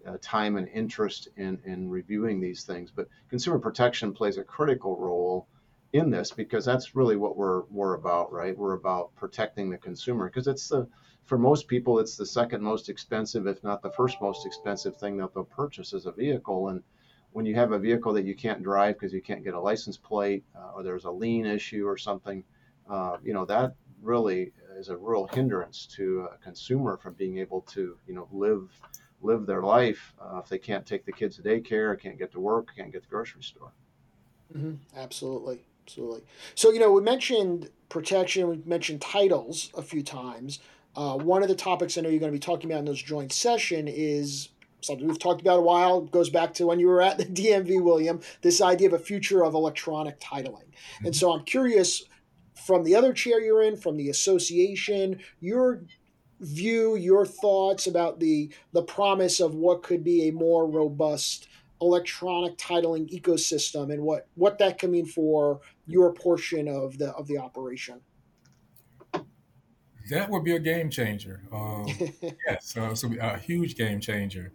uh, 0.07 0.17
time 0.21 0.57
and 0.57 0.69
interest 0.69 1.29
in, 1.37 1.59
in 1.65 1.89
reviewing 1.89 2.41
these 2.41 2.65
things. 2.65 2.91
But 2.91 3.09
consumer 3.29 3.59
protection 3.59 4.13
plays 4.13 4.39
a 4.39 4.45
critical 4.45 4.97
role 4.97 5.47
in 5.93 6.11
this 6.11 6.31
because 6.31 6.65
that's 6.65 6.95
really 6.95 7.17
what 7.17 7.37
we're 7.37 7.63
we're 7.65 7.95
about, 7.95 8.33
right? 8.33 8.57
We're 8.57 8.75
about 8.75 9.15
protecting 9.17 9.71
the 9.71 9.79
consumer 9.79 10.27
because 10.27 10.47
it's 10.47 10.69
the 10.69 10.87
for 11.25 11.37
most 11.37 11.69
people 11.69 11.99
it's 11.99 12.17
the 12.17 12.27
second 12.27 12.63
most 12.63 12.89
expensive, 12.89 13.47
if 13.47 13.63
not 13.65 13.83
the 13.83 13.91
first 13.91 14.21
most 14.21 14.47
expensive 14.47 14.97
thing 14.97 15.17
that 15.19 15.35
they'll 15.35 15.45
purchase 15.45 15.93
as 15.93 16.07
a 16.07 16.13
vehicle. 16.13 16.69
And 16.69 16.83
when 17.33 17.45
you 17.45 17.55
have 17.57 17.73
a 17.73 17.79
vehicle 17.79 18.13
that 18.15 18.25
you 18.25 18.35
can't 18.35 18.63
drive 18.63 18.97
because 18.97 19.13
you 19.13 19.23
can't 19.23 19.45
get 19.45 19.55
a 19.55 19.61
license 19.61 19.97
plate 19.97 20.45
uh, 20.57 20.73
or 20.75 20.83
there's 20.83 21.05
a 21.05 21.11
lien 21.11 21.47
issue 21.47 21.87
or 21.87 21.97
something, 21.97 22.45
uh, 22.89 23.17
you 23.23 23.33
know 23.33 23.45
that 23.45 23.75
really 24.03 24.53
is 24.77 24.89
a 24.89 24.97
real 24.97 25.27
hindrance 25.27 25.87
to 25.97 26.29
a 26.33 26.37
consumer 26.39 26.97
from 26.97 27.15
being 27.15 27.39
able 27.39 27.63
to, 27.63 27.97
you 28.07 28.15
know, 28.15 28.29
live 28.33 28.71
live 29.23 29.47
their 29.47 29.63
life 29.63 30.15
uh, 30.21 30.39
if 30.39 30.49
they 30.49 30.59
can't 30.59 30.87
take 30.87 31.05
the 31.05 31.13
kids 31.13 31.37
to 31.37 31.43
daycare, 31.43 32.01
can't 32.01 32.19
get 32.19 32.33
to 32.33 32.41
work, 32.41 32.69
can't 32.75 32.91
get 32.91 33.03
to 33.03 33.09
the 33.09 33.11
grocery 33.11 33.43
store. 33.43 33.73
Mm-hmm. 34.57 34.75
Absolutely, 34.99 35.61
absolutely. 35.87 36.23
So 36.55 36.71
you 36.73 36.81
know, 36.81 36.91
we 36.91 37.03
mentioned 37.03 37.71
protection, 37.89 38.49
we 38.49 38.63
mentioned 38.65 39.01
titles 39.01 39.71
a 39.77 39.83
few 39.83 40.03
times. 40.03 40.61
Uh, 40.97 41.17
one 41.17 41.43
of 41.43 41.49
the 41.49 41.55
topics 41.55 41.97
I 41.97 42.01
know 42.01 42.09
you're 42.09 42.19
going 42.19 42.33
to 42.33 42.37
be 42.37 42.41
talking 42.41 42.71
about 42.71 42.81
in 42.81 42.85
those 42.85 43.03
joint 43.03 43.33
session 43.33 43.87
is 43.87 44.49
something 44.81 45.07
we've 45.07 45.19
talked 45.19 45.41
about 45.41 45.59
a 45.59 45.63
while. 45.63 46.01
Goes 46.01 46.31
back 46.31 46.55
to 46.55 46.67
when 46.67 46.81
you 46.81 46.89
were 46.89 47.03
at 47.03 47.19
the 47.19 47.25
DMV, 47.27 47.83
William. 47.83 48.21
This 48.43 48.61
idea 48.61 48.89
of 48.89 48.95
a 48.95 48.99
future 48.99 49.45
of 49.45 49.55
electronic 49.55 50.19
titling, 50.21 50.71
mm-hmm. 50.71 51.07
and 51.07 51.17
so 51.17 51.33
I'm 51.33 51.45
curious 51.45 52.05
from 52.67 52.85
the 52.85 52.95
other 52.95 53.13
chair 53.13 53.41
you're 53.41 53.63
in, 53.63 53.77
from 53.77 53.97
the 53.97 54.09
association, 54.09 55.21
your 55.41 55.83
view, 56.41 56.97
your 56.97 57.27
thoughts 57.27 57.87
about 57.87 58.21
the 58.21 58.53
the 58.73 58.83
promise 58.83 59.41
of 59.41 59.55
what 59.55 59.83
could 59.83 60.03
be 60.03 60.29
a 60.29 60.33
more 60.33 60.67
robust 60.67 61.49
electronic 61.81 62.59
titling 62.59 63.09
ecosystem 63.11 63.93
and 63.93 64.03
what 64.03 64.27
what 64.35 64.59
that 64.59 64.79
can 64.79 64.91
mean 64.91 65.07
for 65.07 65.61
your 65.87 66.13
portion 66.13 66.69
of 66.69 66.99
the 66.99 67.11
of 67.13 67.27
the 67.27 67.39
operation. 67.39 68.01
That 70.11 70.29
would 70.29 70.43
be 70.43 70.57
a 70.57 70.59
game 70.59 70.91
changer. 70.91 71.43
Um, 71.53 71.87
yes, 72.47 72.77
uh, 72.77 72.95
so 72.95 73.13
a 73.21 73.39
huge 73.39 73.77
game 73.77 74.01
changer. 74.01 74.53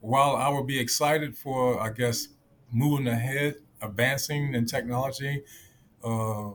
While 0.00 0.36
I 0.36 0.48
would 0.48 0.66
be 0.66 0.78
excited 0.78 1.36
for, 1.36 1.80
I 1.80 1.90
guess, 1.90 2.28
moving 2.70 3.06
ahead, 3.06 3.56
advancing 3.80 4.54
in 4.54 4.66
technology, 4.66 5.42
uh, 6.04 6.50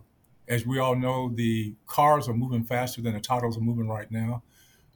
as 0.48 0.66
we 0.66 0.80
all 0.80 0.96
know, 0.96 1.30
the 1.34 1.74
cars 1.88 2.28
are 2.28 2.34
moving 2.34 2.64
faster 2.64 3.02
than 3.02 3.14
the 3.14 3.20
titles 3.20 3.58
are 3.58 3.62
moving 3.62 3.88
right 3.88 4.10
now. 4.12 4.44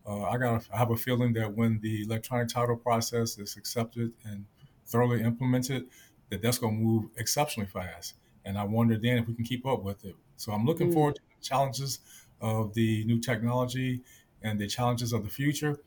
Uh, 0.07 0.23
I 0.23 0.37
got 0.37 0.67
I 0.73 0.77
have 0.77 0.91
a 0.91 0.97
feeling 0.97 1.33
that 1.33 1.53
when 1.53 1.79
the 1.81 2.03
electronic 2.03 2.49
title 2.49 2.75
process 2.75 3.37
is 3.37 3.57
accepted 3.57 4.11
and 4.25 4.45
thoroughly 4.85 5.21
implemented, 5.21 5.85
that 6.29 6.41
that's 6.41 6.57
going 6.57 6.77
to 6.77 6.83
move 6.83 7.05
exceptionally 7.17 7.67
fast. 7.67 8.15
And 8.45 8.57
I 8.57 8.63
wonder 8.63 8.97
then 8.97 9.17
if 9.17 9.27
we 9.27 9.33
can 9.33 9.43
keep 9.43 9.65
up 9.65 9.83
with 9.83 10.05
it. 10.05 10.15
So 10.37 10.51
I'm 10.51 10.65
looking 10.65 10.89
mm. 10.89 10.93
forward 10.93 11.15
to 11.15 11.21
the 11.21 11.43
challenges 11.43 11.99
of 12.41 12.73
the 12.73 13.03
new 13.05 13.19
technology 13.19 14.01
and 14.41 14.59
the 14.59 14.67
challenges 14.67 15.13
of 15.13 15.23
the 15.23 15.29
future. 15.29 15.77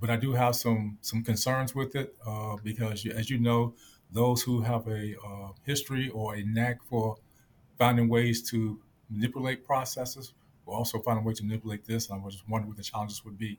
But 0.00 0.10
I 0.10 0.16
do 0.16 0.32
have 0.32 0.54
some 0.54 0.98
some 1.00 1.22
concerns 1.22 1.74
with 1.74 1.96
it 1.96 2.14
uh, 2.26 2.56
because, 2.62 3.06
as 3.06 3.30
you 3.30 3.38
know, 3.38 3.74
those 4.10 4.42
who 4.42 4.60
have 4.60 4.86
a 4.86 5.14
uh, 5.26 5.48
history 5.64 6.10
or 6.10 6.34
a 6.34 6.42
knack 6.42 6.82
for 6.84 7.16
finding 7.78 8.08
ways 8.08 8.42
to 8.50 8.78
manipulate 9.10 9.64
processes 9.64 10.34
we'll 10.66 10.76
also 10.76 10.98
find 10.98 11.18
a 11.18 11.22
way 11.22 11.32
to 11.32 11.44
manipulate 11.44 11.84
this. 11.84 12.10
And 12.10 12.20
I 12.20 12.24
was 12.24 12.34
just 12.34 12.48
wondering 12.48 12.68
what 12.68 12.76
the 12.76 12.82
challenges 12.82 13.24
would 13.24 13.38
be 13.38 13.58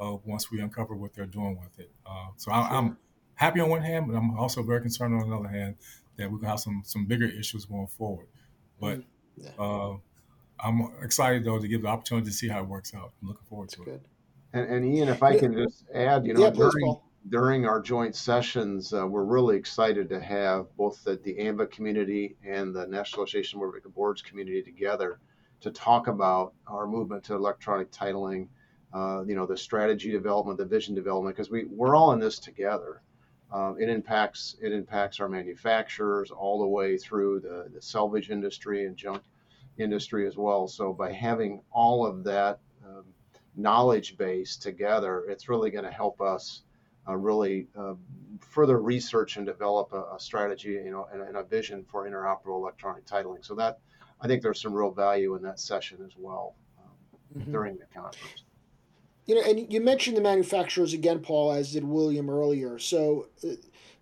uh, 0.00 0.16
once 0.24 0.50
we 0.50 0.60
uncover 0.60 0.94
what 0.94 1.14
they're 1.14 1.26
doing 1.26 1.58
with 1.58 1.78
it. 1.78 1.90
Uh, 2.04 2.28
so 2.36 2.50
I, 2.50 2.76
am 2.76 2.98
happy 3.34 3.60
on 3.60 3.70
one 3.70 3.82
hand, 3.82 4.08
but 4.08 4.16
I'm 4.16 4.36
also 4.36 4.62
very 4.62 4.80
concerned 4.80 5.14
on 5.14 5.30
the 5.30 5.36
other 5.36 5.48
hand 5.48 5.76
that 6.16 6.30
we're 6.30 6.38
gonna 6.38 6.50
have 6.50 6.60
some 6.60 6.82
some 6.84 7.06
bigger 7.06 7.26
issues 7.26 7.64
going 7.64 7.86
forward. 7.86 8.26
But 8.80 8.98
mm-hmm. 8.98 9.44
yeah. 9.44 9.50
uh, 9.58 9.96
I'm 10.60 10.90
excited 11.02 11.44
though 11.44 11.60
to 11.60 11.68
give 11.68 11.82
the 11.82 11.88
opportunity 11.88 12.26
to 12.26 12.32
see 12.32 12.48
how 12.48 12.60
it 12.60 12.66
works 12.66 12.92
out. 12.94 13.12
I'm 13.22 13.28
looking 13.28 13.46
forward 13.48 13.68
to 13.70 13.82
it. 13.84 14.02
And, 14.52 14.66
and, 14.66 14.96
Ian, 14.96 15.08
if 15.10 15.22
I 15.22 15.38
can 15.38 15.52
just 15.52 15.84
add, 15.92 16.26
you 16.26 16.32
know, 16.32 16.40
yeah, 16.40 16.50
during, 16.50 16.96
during 17.28 17.66
our 17.66 17.80
joint 17.80 18.14
sessions, 18.14 18.92
uh, 18.92 19.06
we're 19.06 19.24
really 19.24 19.56
excited 19.56 20.08
to 20.08 20.20
have 20.20 20.66
both 20.76 21.02
the, 21.04 21.16
the 21.24 21.34
AAMVA 21.34 21.70
community 21.70 22.36
and 22.46 22.74
the 22.74 22.86
National 22.86 23.24
Association 23.24 23.58
of 23.58 23.66
Motor 23.66 23.88
Boards 23.88 24.22
community 24.22 24.62
together 24.62 25.18
to 25.60 25.70
talk 25.70 26.06
about 26.06 26.54
our 26.66 26.86
movement 26.86 27.24
to 27.24 27.34
electronic 27.34 27.90
titling, 27.90 28.48
uh, 28.94 29.24
you 29.26 29.34
know, 29.34 29.46
the 29.46 29.56
strategy 29.56 30.10
development, 30.10 30.58
the 30.58 30.64
vision 30.64 30.94
development, 30.94 31.36
because 31.36 31.50
we, 31.50 31.64
we're 31.64 31.96
all 31.96 32.12
in 32.12 32.20
this 32.20 32.38
together. 32.38 33.02
Um, 33.52 33.76
it 33.80 33.88
impacts 33.88 34.56
it 34.60 34.72
impacts 34.72 35.20
our 35.20 35.28
manufacturers 35.28 36.30
all 36.30 36.60
the 36.60 36.66
way 36.66 36.98
through 36.98 37.40
the, 37.40 37.70
the 37.74 37.80
salvage 37.80 38.30
industry 38.30 38.84
and 38.84 38.96
junk 38.96 39.22
industry 39.78 40.26
as 40.26 40.36
well. 40.36 40.68
So 40.68 40.92
by 40.92 41.12
having 41.12 41.62
all 41.70 42.06
of 42.06 42.24
that 42.24 42.60
um, 42.86 43.04
knowledge 43.56 44.18
base 44.18 44.56
together, 44.56 45.24
it's 45.28 45.48
really 45.48 45.70
going 45.70 45.84
to 45.84 45.90
help 45.90 46.20
us 46.20 46.62
uh, 47.08 47.16
really 47.16 47.66
uh, 47.76 47.94
further 48.40 48.80
research 48.80 49.36
and 49.36 49.46
develop 49.46 49.92
a, 49.92 50.14
a 50.14 50.20
strategy, 50.20 50.70
you 50.70 50.90
know, 50.90 51.08
and, 51.12 51.22
and, 51.22 51.36
a 51.36 51.42
vision 51.42 51.84
for 51.84 52.08
interoperable 52.08 52.56
electronic 52.60 53.06
titling. 53.06 53.44
So 53.44 53.54
that 53.54 53.78
I 54.20 54.26
think 54.26 54.42
there's 54.42 54.60
some 54.60 54.74
real 54.74 54.90
value 54.90 55.34
in 55.34 55.42
that 55.42 55.60
session 55.60 55.98
as 56.04 56.12
well 56.16 56.54
um, 56.78 57.40
mm-hmm. 57.40 57.52
during 57.52 57.78
the 57.78 57.86
conference. 57.86 58.44
You 59.26 59.36
know, 59.36 59.42
and 59.42 59.70
you 59.72 59.80
mentioned 59.80 60.16
the 60.16 60.22
manufacturers 60.22 60.94
again, 60.94 61.20
Paul, 61.20 61.52
as 61.52 61.72
did 61.72 61.84
William 61.84 62.30
earlier. 62.30 62.78
So, 62.78 63.28
uh, 63.44 63.54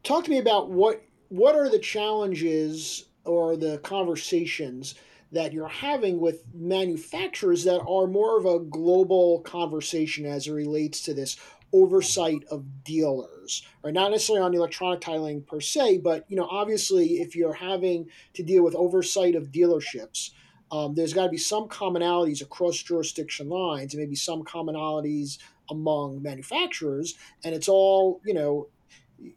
talk 0.03 0.25
to 0.25 0.31
me 0.31 0.38
about 0.38 0.71
what 0.71 1.03
what 1.29 1.57
are 1.57 1.69
the 1.69 1.81
challenges 1.81 3.07
or 3.25 3.57
the 3.57 3.79
conversations 3.79 4.95
that 5.33 5.53
you're 5.53 5.66
having 5.69 6.21
with 6.21 6.45
manufacturers 6.55 7.64
that 7.64 7.81
are 7.81 8.07
more 8.07 8.38
of 8.38 8.47
a 8.47 8.61
global 8.61 9.40
conversation 9.40 10.25
as 10.25 10.47
it 10.47 10.53
relates 10.53 11.01
to 11.03 11.12
this 11.12 11.37
oversight 11.73 12.45
of 12.51 12.85
dealers, 12.85 13.67
right? 13.83 13.95
Not 13.95 14.11
necessarily 14.11 14.45
on 14.45 14.55
electronic 14.55 15.01
titling 15.01 15.47
per 15.47 15.61
se, 15.61 15.99
but 15.99 16.25
you 16.29 16.37
know, 16.37 16.47
obviously, 16.51 17.21
if 17.21 17.37
you're 17.37 17.53
having 17.53 18.09
to 18.35 18.43
deal 18.43 18.63
with 18.63 18.75
oversight 18.75 19.35
of 19.35 19.51
dealerships, 19.51 20.31
um, 20.71 20.95
there's 20.95 21.13
got 21.13 21.25
to 21.25 21.31
be 21.31 21.39
some 21.39 21.69
commonalities 21.69 22.43
across 22.43 22.77
jurisdiction 22.83 23.49
lines, 23.49 23.95
and 23.95 24.03
maybe 24.03 24.17
some 24.17 24.43
commonalities 24.43 25.39
among 25.71 26.23
manufacturers, 26.23 27.15
and 27.45 27.55
it's 27.55 27.69
all 27.69 28.21
you 28.25 28.35
know. 28.35 28.69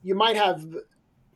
You 0.03 0.13
might 0.13 0.35
have 0.35 0.65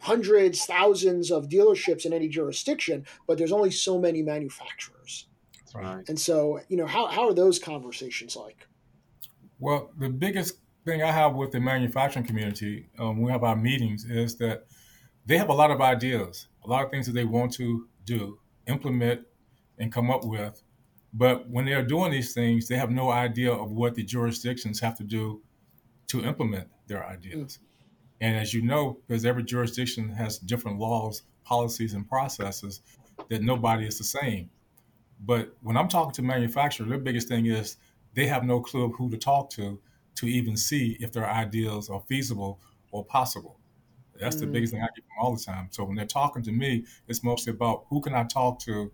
hundreds, 0.04 0.66
thousands 0.66 1.32
of 1.32 1.48
dealerships 1.48 2.06
in 2.06 2.12
any 2.12 2.28
jurisdiction, 2.28 3.06
but 3.26 3.38
there's 3.38 3.54
only 3.54 3.72
so 3.72 3.98
many 3.98 4.22
manufacturers. 4.22 5.28
Right. 5.74 6.08
And 6.10 6.20
so, 6.20 6.60
you 6.68 6.76
know, 6.76 6.86
how, 6.86 7.08
how 7.08 7.30
are 7.30 7.34
those 7.34 7.58
conversations 7.58 8.36
like? 8.36 8.68
Well, 9.60 9.92
the 9.98 10.10
biggest 10.10 10.58
thing 10.86 11.02
I 11.02 11.12
have 11.12 11.36
with 11.36 11.52
the 11.52 11.60
manufacturing 11.60 12.26
community 12.26 12.88
um, 13.00 13.22
we 13.22 13.32
have 13.32 13.43
our 13.43 13.56
meetings 13.56 14.06
is 14.06 14.36
that 14.38 14.65
they 15.26 15.38
have 15.38 15.50
a 15.50 15.54
lot 15.54 15.72
of 15.72 15.82
ideas, 15.82 16.48
a 16.65 16.69
lot 16.69 16.84
of 16.84 16.91
things 16.91 17.06
that 17.06 17.13
they 17.13 17.24
want 17.24 17.54
to 17.54 17.88
do, 18.06 18.39
implement, 18.67 19.22
and 19.78 19.91
come 19.91 20.12
up 20.12 20.26
with. 20.26 20.62
But 21.13 21.50
when 21.50 21.65
they're 21.65 21.86
doing 21.86 22.12
these 22.12 22.34
things, 22.34 22.67
they 22.67 22.76
have 22.76 22.91
no 22.91 23.10
idea 23.10 23.52
of 23.54 23.72
what 23.72 23.96
the 23.96 24.04
jurisdictions 24.04 24.80
have 24.82 24.98
to 24.98 25.04
do 25.04 25.41
to 26.08 26.24
implement 26.24 26.67
their 26.88 27.06
ideas. 27.06 27.58
Mm. 27.58 27.60
And 28.22 28.38
as 28.38 28.54
you 28.54 28.62
know, 28.62 29.00
because 29.08 29.26
every 29.26 29.43
jurisdiction 29.43 30.10
has 30.10 30.38
different 30.39 30.80
laws, 30.80 31.24
policies, 31.43 31.93
and 31.93 32.08
processes, 32.08 32.82
that 33.30 33.41
nobody 33.41 33.86
is 33.86 33.98
the 33.98 34.04
same. 34.04 34.50
But 35.19 35.56
when 35.62 35.78
I'm 35.78 35.88
talking 35.88 36.13
to 36.13 36.22
manufacturers, 36.22 36.89
their 36.89 36.98
biggest 36.98 37.28
thing 37.28 37.46
is 37.46 37.78
they 38.13 38.28
have 38.28 38.43
no 38.43 38.60
clue 38.60 38.86
of 38.86 38.93
who 38.96 39.10
to 39.10 39.17
talk 39.17 39.50
to 39.52 39.80
to 40.15 40.28
even 40.28 40.56
see 40.58 40.97
if 40.99 41.12
their 41.12 41.30
ideas 41.30 41.89
are 41.89 42.02
feasible 42.08 42.60
or 42.91 43.04
possible. 43.04 43.60
That's 44.19 44.36
mm. 44.36 44.41
the 44.41 44.47
biggest 44.47 44.73
thing 44.73 44.82
I 44.82 44.88
get 44.95 45.04
from 45.06 45.26
all 45.26 45.36
the 45.36 45.43
time. 45.43 45.67
So 45.71 45.84
when 45.84 45.95
they're 45.95 46.06
talking 46.06 46.43
to 46.43 46.52
me, 46.52 46.86
it's 47.08 47.23
mostly 47.23 47.52
about 47.52 47.86
who 47.89 48.02
can 48.02 48.13
I 48.13 48.23
talk 48.23 48.60
to 48.60 48.91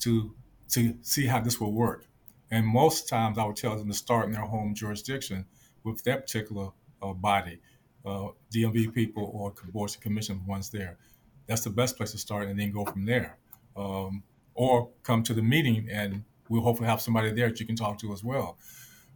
to 0.00 0.34
to 0.70 0.96
see 1.02 1.26
how 1.26 1.40
this 1.40 1.60
will 1.60 1.72
work. 1.72 2.06
And 2.50 2.66
most 2.66 3.08
times 3.08 3.38
I 3.38 3.44
would 3.44 3.56
tell 3.56 3.76
them 3.76 3.88
to 3.88 3.94
start 3.94 4.26
in 4.26 4.32
their 4.32 4.42
home 4.42 4.74
jurisdiction 4.74 5.46
with 5.84 6.02
that 6.04 6.26
particular 6.26 6.70
uh, 7.02 7.12
body, 7.12 7.58
uh, 8.04 8.28
DMV 8.54 8.94
people 8.94 9.30
or 9.34 9.52
boards 9.72 9.94
and 9.94 10.02
commission 10.02 10.44
ones 10.46 10.70
there. 10.70 10.98
That's 11.46 11.62
the 11.62 11.70
best 11.70 11.96
place 11.96 12.12
to 12.12 12.18
start 12.18 12.48
and 12.48 12.58
then 12.58 12.70
go 12.70 12.84
from 12.84 13.04
there. 13.04 13.36
Um, 13.76 14.22
or 14.54 14.90
come 15.02 15.22
to 15.24 15.34
the 15.34 15.42
meeting 15.42 15.88
and 15.90 16.24
we'll 16.48 16.62
hopefully 16.62 16.88
have 16.88 17.00
somebody 17.00 17.32
there 17.32 17.48
that 17.48 17.58
you 17.58 17.66
can 17.66 17.76
talk 17.76 17.98
to 17.98 18.12
as 18.12 18.22
well 18.22 18.58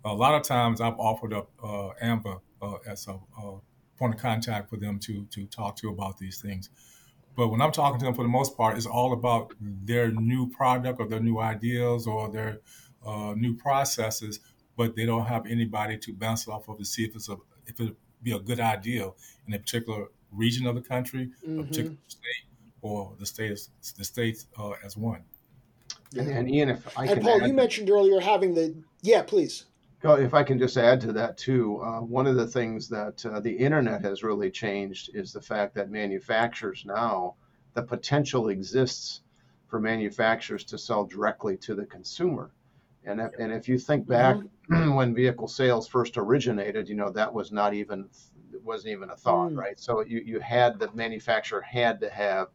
a 0.06 0.14
lot 0.14 0.34
of 0.34 0.42
times 0.42 0.80
I've 0.80 0.98
offered 0.98 1.32
up 1.32 1.50
uh, 1.62 1.90
AAMVA 2.02 2.40
uh, 2.62 2.74
as 2.88 3.06
a, 3.08 3.12
a, 3.12 3.58
point 3.98 4.14
of 4.14 4.20
contact 4.20 4.68
for 4.68 4.76
them 4.76 4.98
to 4.98 5.24
to 5.30 5.46
talk 5.46 5.74
to 5.74 5.88
about 5.88 6.18
these 6.18 6.38
things. 6.38 6.68
But 7.34 7.48
when 7.48 7.62
I'm 7.62 7.72
talking 7.72 7.98
to 8.00 8.04
them, 8.04 8.14
for 8.14 8.22
the 8.22 8.28
most 8.28 8.54
part, 8.54 8.76
it's 8.76 8.84
all 8.84 9.14
about 9.14 9.54
their 9.60 10.10
new 10.10 10.50
product 10.50 11.00
or 11.00 11.08
their 11.08 11.20
new 11.20 11.38
ideas 11.38 12.06
or 12.06 12.30
their 12.30 12.58
uh, 13.06 13.32
new 13.34 13.54
processes. 13.56 14.40
But 14.76 14.96
they 14.96 15.06
don't 15.06 15.24
have 15.24 15.46
anybody 15.46 15.96
to 15.96 16.12
bounce 16.12 16.46
off 16.46 16.68
of 16.68 16.76
to 16.76 16.84
see 16.84 17.04
if 17.04 17.14
it's 17.14 17.30
a 17.30 17.36
if 17.66 17.80
it 17.80 17.96
be 18.22 18.32
a 18.32 18.38
good 18.38 18.60
idea 18.60 19.10
in 19.46 19.54
a 19.54 19.58
particular 19.58 20.08
region 20.30 20.66
of 20.66 20.74
the 20.74 20.82
country, 20.82 21.30
mm-hmm. 21.42 21.60
a 21.60 21.64
particular 21.64 21.96
state, 22.08 22.44
or 22.82 23.14
the 23.18 23.24
state 23.24 23.58
the 23.96 24.04
states 24.04 24.46
uh, 24.58 24.72
as 24.84 24.96
one. 24.96 25.22
And, 26.16 26.28
and 26.28 26.50
Ian, 26.50 26.68
if 26.70 26.98
I 26.98 27.06
and 27.06 27.22
Paul, 27.22 27.46
you 27.46 27.54
mentioned 27.54 27.90
earlier 27.90 28.20
having 28.20 28.54
the 28.54 28.74
yeah, 29.02 29.22
please. 29.22 29.64
If 30.02 30.34
I 30.34 30.42
can 30.44 30.58
just 30.58 30.76
add 30.76 31.00
to 31.02 31.12
that 31.14 31.36
too, 31.36 31.80
uh, 31.82 32.00
one 32.00 32.26
of 32.26 32.36
the 32.36 32.46
things 32.46 32.88
that 32.90 33.24
uh, 33.26 33.40
the 33.40 33.56
internet 33.56 34.02
has 34.02 34.22
really 34.22 34.50
changed 34.50 35.10
is 35.14 35.32
the 35.32 35.40
fact 35.40 35.74
that 35.74 35.90
manufacturers 35.90 36.84
now, 36.86 37.34
the 37.74 37.82
potential 37.82 38.48
exists 38.48 39.22
for 39.66 39.80
manufacturers 39.80 40.64
to 40.64 40.78
sell 40.78 41.04
directly 41.04 41.56
to 41.58 41.74
the 41.74 41.86
consumer. 41.86 42.52
And 43.04 43.20
if, 43.20 43.32
and 43.38 43.52
if 43.52 43.68
you 43.68 43.78
think 43.78 44.06
back 44.06 44.36
mm-hmm. 44.36 44.94
when 44.94 45.14
vehicle 45.14 45.48
sales 45.48 45.88
first 45.88 46.16
originated, 46.16 46.88
you 46.88 46.94
know 46.94 47.10
that 47.10 47.32
was 47.32 47.52
not 47.52 47.74
even 47.74 48.08
it 48.52 48.62
wasn't 48.62 48.92
even 48.92 49.10
a 49.10 49.16
thought, 49.16 49.52
mm. 49.52 49.56
right? 49.56 49.78
So 49.78 50.04
you, 50.04 50.20
you 50.20 50.40
had 50.40 50.78
the 50.78 50.90
manufacturer 50.92 51.60
had 51.60 52.00
to 52.00 52.10
have 52.10 52.48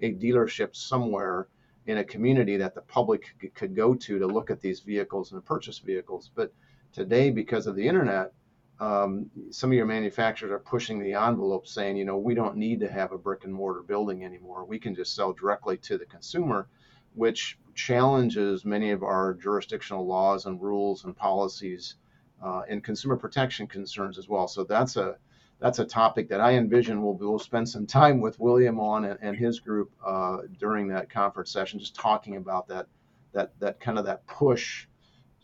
a 0.00 0.14
dealership 0.14 0.76
somewhere 0.76 1.48
in 1.86 1.98
a 1.98 2.04
community 2.04 2.56
that 2.58 2.74
the 2.74 2.82
public 2.82 3.34
could 3.54 3.74
go 3.74 3.94
to 3.94 4.18
to 4.18 4.26
look 4.26 4.50
at 4.50 4.60
these 4.60 4.80
vehicles 4.80 5.32
and 5.32 5.44
purchase 5.44 5.78
vehicles. 5.78 6.30
But 6.34 6.52
Today, 6.98 7.30
because 7.30 7.68
of 7.68 7.76
the 7.76 7.86
internet, 7.86 8.32
um, 8.80 9.30
some 9.52 9.70
of 9.70 9.76
your 9.76 9.86
manufacturers 9.86 10.50
are 10.50 10.58
pushing 10.58 10.98
the 10.98 11.14
envelope 11.14 11.68
saying, 11.68 11.96
you 11.96 12.04
know, 12.04 12.18
we 12.18 12.34
don't 12.34 12.56
need 12.56 12.80
to 12.80 12.90
have 12.90 13.12
a 13.12 13.18
brick 13.18 13.44
and 13.44 13.54
mortar 13.54 13.82
building 13.82 14.24
anymore. 14.24 14.64
We 14.64 14.80
can 14.80 14.96
just 14.96 15.14
sell 15.14 15.32
directly 15.32 15.76
to 15.76 15.96
the 15.96 16.06
consumer, 16.06 16.66
which 17.14 17.56
challenges 17.76 18.64
many 18.64 18.90
of 18.90 19.04
our 19.04 19.34
jurisdictional 19.34 20.08
laws 20.08 20.46
and 20.46 20.60
rules 20.60 21.04
and 21.04 21.16
policies 21.16 21.94
uh, 22.42 22.62
and 22.68 22.82
consumer 22.82 23.16
protection 23.16 23.68
concerns 23.68 24.18
as 24.18 24.28
well. 24.28 24.48
So 24.48 24.64
that's 24.64 24.96
a 24.96 25.18
that's 25.60 25.78
a 25.78 25.84
topic 25.84 26.28
that 26.30 26.40
I 26.40 26.54
envision 26.54 27.00
we'll, 27.00 27.14
we'll 27.14 27.38
spend 27.38 27.68
some 27.68 27.86
time 27.86 28.20
with 28.20 28.40
William 28.40 28.80
on 28.80 29.04
and, 29.04 29.20
and 29.22 29.36
his 29.36 29.60
group 29.60 29.92
uh, 30.04 30.38
during 30.58 30.88
that 30.88 31.10
conference 31.10 31.52
session, 31.52 31.78
just 31.78 31.94
talking 31.94 32.34
about 32.34 32.66
that 32.66 32.88
that 33.34 33.52
that 33.60 33.78
kind 33.78 34.00
of 34.00 34.04
that 34.06 34.26
push 34.26 34.87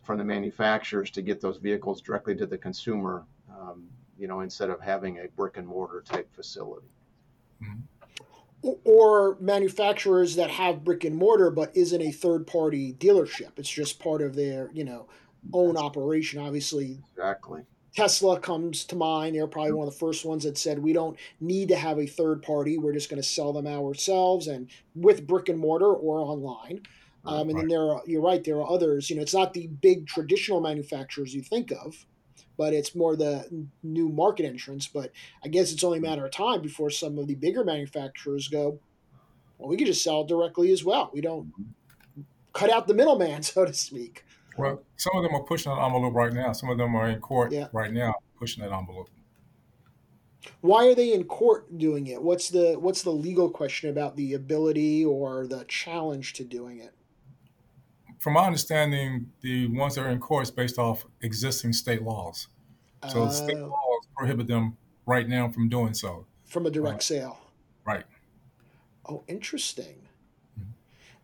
from 0.04 0.18
the 0.18 0.24
manufacturers 0.24 1.10
to 1.10 1.22
get 1.22 1.40
those 1.40 1.56
vehicles 1.56 2.00
directly 2.00 2.34
to 2.36 2.46
the 2.46 2.58
consumer, 2.58 3.24
um, 3.50 3.84
you 4.18 4.28
know, 4.28 4.40
instead 4.40 4.70
of 4.70 4.80
having 4.80 5.18
a 5.18 5.28
brick 5.36 5.56
and 5.56 5.66
mortar 5.66 6.02
type 6.06 6.28
facility. 6.34 6.86
Mm-hmm. 7.62 8.70
Or 8.84 9.36
manufacturers 9.40 10.36
that 10.36 10.50
have 10.50 10.84
brick 10.84 11.04
and 11.04 11.16
mortar 11.16 11.50
but 11.50 11.76
isn't 11.76 12.00
a 12.00 12.10
third 12.10 12.46
party 12.46 12.94
dealership. 12.94 13.58
It's 13.58 13.68
just 13.68 13.98
part 13.98 14.22
of 14.22 14.34
their, 14.34 14.70
you 14.72 14.84
know, 14.84 15.06
own 15.52 15.76
operation. 15.76 16.40
Obviously, 16.40 16.98
exactly. 17.12 17.62
Tesla 17.94 18.40
comes 18.40 18.84
to 18.86 18.96
mind. 18.96 19.36
They're 19.36 19.46
probably 19.46 19.72
one 19.72 19.86
of 19.86 19.92
the 19.92 19.98
first 19.98 20.24
ones 20.24 20.44
that 20.44 20.58
said 20.58 20.78
we 20.78 20.92
don't 20.92 21.16
need 21.40 21.68
to 21.68 21.76
have 21.76 21.98
a 21.98 22.06
third 22.06 22.42
party. 22.42 22.76
We're 22.76 22.92
just 22.92 23.08
going 23.08 23.22
to 23.22 23.28
sell 23.28 23.52
them 23.52 23.66
ourselves 23.66 24.48
and 24.48 24.68
with 24.94 25.26
brick 25.26 25.48
and 25.48 25.58
mortar 25.58 25.92
or 25.92 26.18
online. 26.18 26.82
Um, 27.26 27.48
and 27.48 27.54
right. 27.54 27.62
then 27.62 27.68
there 27.68 27.90
are, 27.90 28.02
you're 28.06 28.22
right, 28.22 28.42
there 28.44 28.58
are 28.60 28.70
others. 28.70 29.08
You 29.08 29.16
know, 29.16 29.22
it's 29.22 29.34
not 29.34 29.54
the 29.54 29.66
big 29.66 30.06
traditional 30.06 30.60
manufacturers 30.60 31.34
you 31.34 31.42
think 31.42 31.70
of, 31.72 32.06
but 32.56 32.74
it's 32.74 32.94
more 32.94 33.16
the 33.16 33.66
new 33.82 34.08
market 34.10 34.44
entrants. 34.44 34.86
But 34.86 35.10
I 35.42 35.48
guess 35.48 35.72
it's 35.72 35.84
only 35.84 35.98
a 35.98 36.02
matter 36.02 36.24
of 36.24 36.32
time 36.32 36.60
before 36.60 36.90
some 36.90 37.18
of 37.18 37.26
the 37.26 37.34
bigger 37.34 37.64
manufacturers 37.64 38.48
go, 38.48 38.78
well, 39.58 39.68
we 39.68 39.76
could 39.76 39.86
just 39.86 40.04
sell 40.04 40.24
directly 40.24 40.70
as 40.72 40.84
well. 40.84 41.10
We 41.14 41.20
don't 41.20 41.52
cut 42.52 42.70
out 42.70 42.86
the 42.86 42.94
middleman, 42.94 43.42
so 43.42 43.64
to 43.64 43.72
speak. 43.72 44.24
Well, 44.56 44.82
some 44.96 45.16
of 45.16 45.22
them 45.24 45.34
are 45.34 45.42
pushing 45.42 45.74
that 45.74 45.82
envelope 45.82 46.14
right 46.14 46.32
now. 46.32 46.52
Some 46.52 46.70
of 46.70 46.78
them 46.78 46.94
are 46.94 47.08
in 47.08 47.20
court 47.20 47.52
Yeah. 47.52 47.68
right 47.72 47.92
now 47.92 48.14
pushing 48.38 48.62
that 48.62 48.72
envelope. 48.72 49.08
Why 50.60 50.86
are 50.86 50.94
they 50.94 51.12
in 51.12 51.24
court 51.24 51.78
doing 51.78 52.06
it? 52.06 52.22
What's 52.22 52.50
the 52.50 52.74
what's 52.74 53.02
the 53.02 53.10
legal 53.10 53.50
question 53.50 53.88
about 53.90 54.16
the 54.16 54.34
ability 54.34 55.04
or 55.04 55.46
the 55.46 55.64
challenge 55.64 56.34
to 56.34 56.44
doing 56.44 56.78
it? 56.78 56.94
From 58.18 58.34
my 58.34 58.46
understanding, 58.46 59.30
the 59.42 59.66
ones 59.68 59.94
that 59.94 60.02
are 60.06 60.10
in 60.10 60.18
court 60.18 60.44
is 60.44 60.50
based 60.50 60.78
off 60.78 61.04
existing 61.22 61.72
state 61.72 62.02
laws. 62.02 62.48
So 63.10 63.28
state 63.28 63.56
Uh, 63.58 63.66
laws 63.66 64.06
prohibit 64.16 64.46
them 64.46 64.76
right 65.06 65.28
now 65.28 65.48
from 65.48 65.68
doing 65.68 65.92
so. 65.94 66.26
from 66.46 66.66
a 66.66 66.70
direct 66.70 67.02
sale. 67.02 67.38
Right. 67.84 68.04
Oh, 69.06 69.24
interesting. 69.26 70.06
Mhm. 70.58 70.66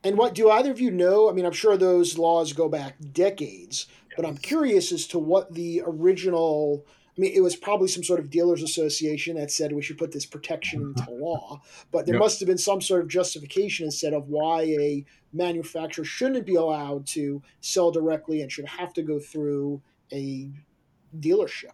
And 0.03 0.19
what 0.19 0.35
do 0.35 0.51
either 0.51 0.71
of 0.73 0.81
you 0.81 0.91
know? 0.91 1.31
I 1.31 1.33
mean, 1.33 1.47
I'm 1.47 1.53
sure 1.53 1.77
those 1.77 2.19
laws 2.19 2.53
go 2.53 2.69
back 2.69 2.97
decades, 3.13 3.87
but 4.17 4.27
I'm 4.27 4.37
curious 4.37 4.91
as 4.93 5.07
to 5.09 5.19
what 5.19 5.55
the 5.55 5.83
original. 5.87 6.85
I 7.21 7.25
mean, 7.25 7.33
it 7.35 7.43
was 7.43 7.55
probably 7.55 7.89
some 7.89 8.03
sort 8.03 8.19
of 8.19 8.31
dealers 8.31 8.63
association 8.63 9.37
that 9.37 9.51
said 9.51 9.73
we 9.73 9.83
should 9.83 9.99
put 9.99 10.11
this 10.11 10.25
protection 10.25 10.81
mm-hmm. 10.81 10.99
into 10.99 11.23
law, 11.23 11.61
but 11.93 12.07
there 12.07 12.15
Yep. 12.15 12.21
must 12.21 12.41
have 12.41 12.47
been 12.47 12.57
some 12.57 12.81
sort 12.81 13.03
of 13.03 13.09
justification 13.09 13.85
instead 13.85 14.15
of 14.15 14.29
why 14.29 14.63
a 14.63 15.05
manufacturer 15.31 16.05
shouldn't 16.05 16.47
be 16.47 16.55
allowed 16.55 17.07
to 17.09 17.43
sell 17.61 17.91
directly 17.91 18.41
and 18.41 18.51
should 18.51 18.65
have 18.65 18.95
to 18.95 19.03
go 19.03 19.19
through 19.19 19.83
a 20.15 20.51
dealership. 21.19 21.73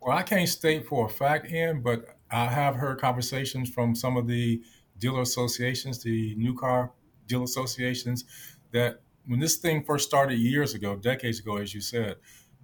Well, 0.00 0.14
I 0.14 0.22
can't 0.22 0.46
state 0.46 0.86
for 0.86 1.06
a 1.06 1.08
fact, 1.08 1.50
Ian, 1.50 1.80
but 1.80 2.18
I 2.30 2.44
have 2.44 2.76
heard 2.76 3.00
conversations 3.00 3.70
from 3.70 3.94
some 3.94 4.18
of 4.18 4.26
the 4.26 4.62
dealer 4.98 5.22
associations, 5.22 6.02
the 6.02 6.34
new 6.34 6.54
car 6.54 6.92
dealer 7.26 7.44
associations, 7.44 8.26
that 8.72 9.00
when 9.24 9.40
this 9.40 9.56
thing 9.56 9.82
first 9.82 10.06
started 10.06 10.38
years 10.38 10.74
ago, 10.74 10.94
decades 10.94 11.38
ago, 11.40 11.56
as 11.56 11.72
you 11.72 11.80
said, 11.80 12.16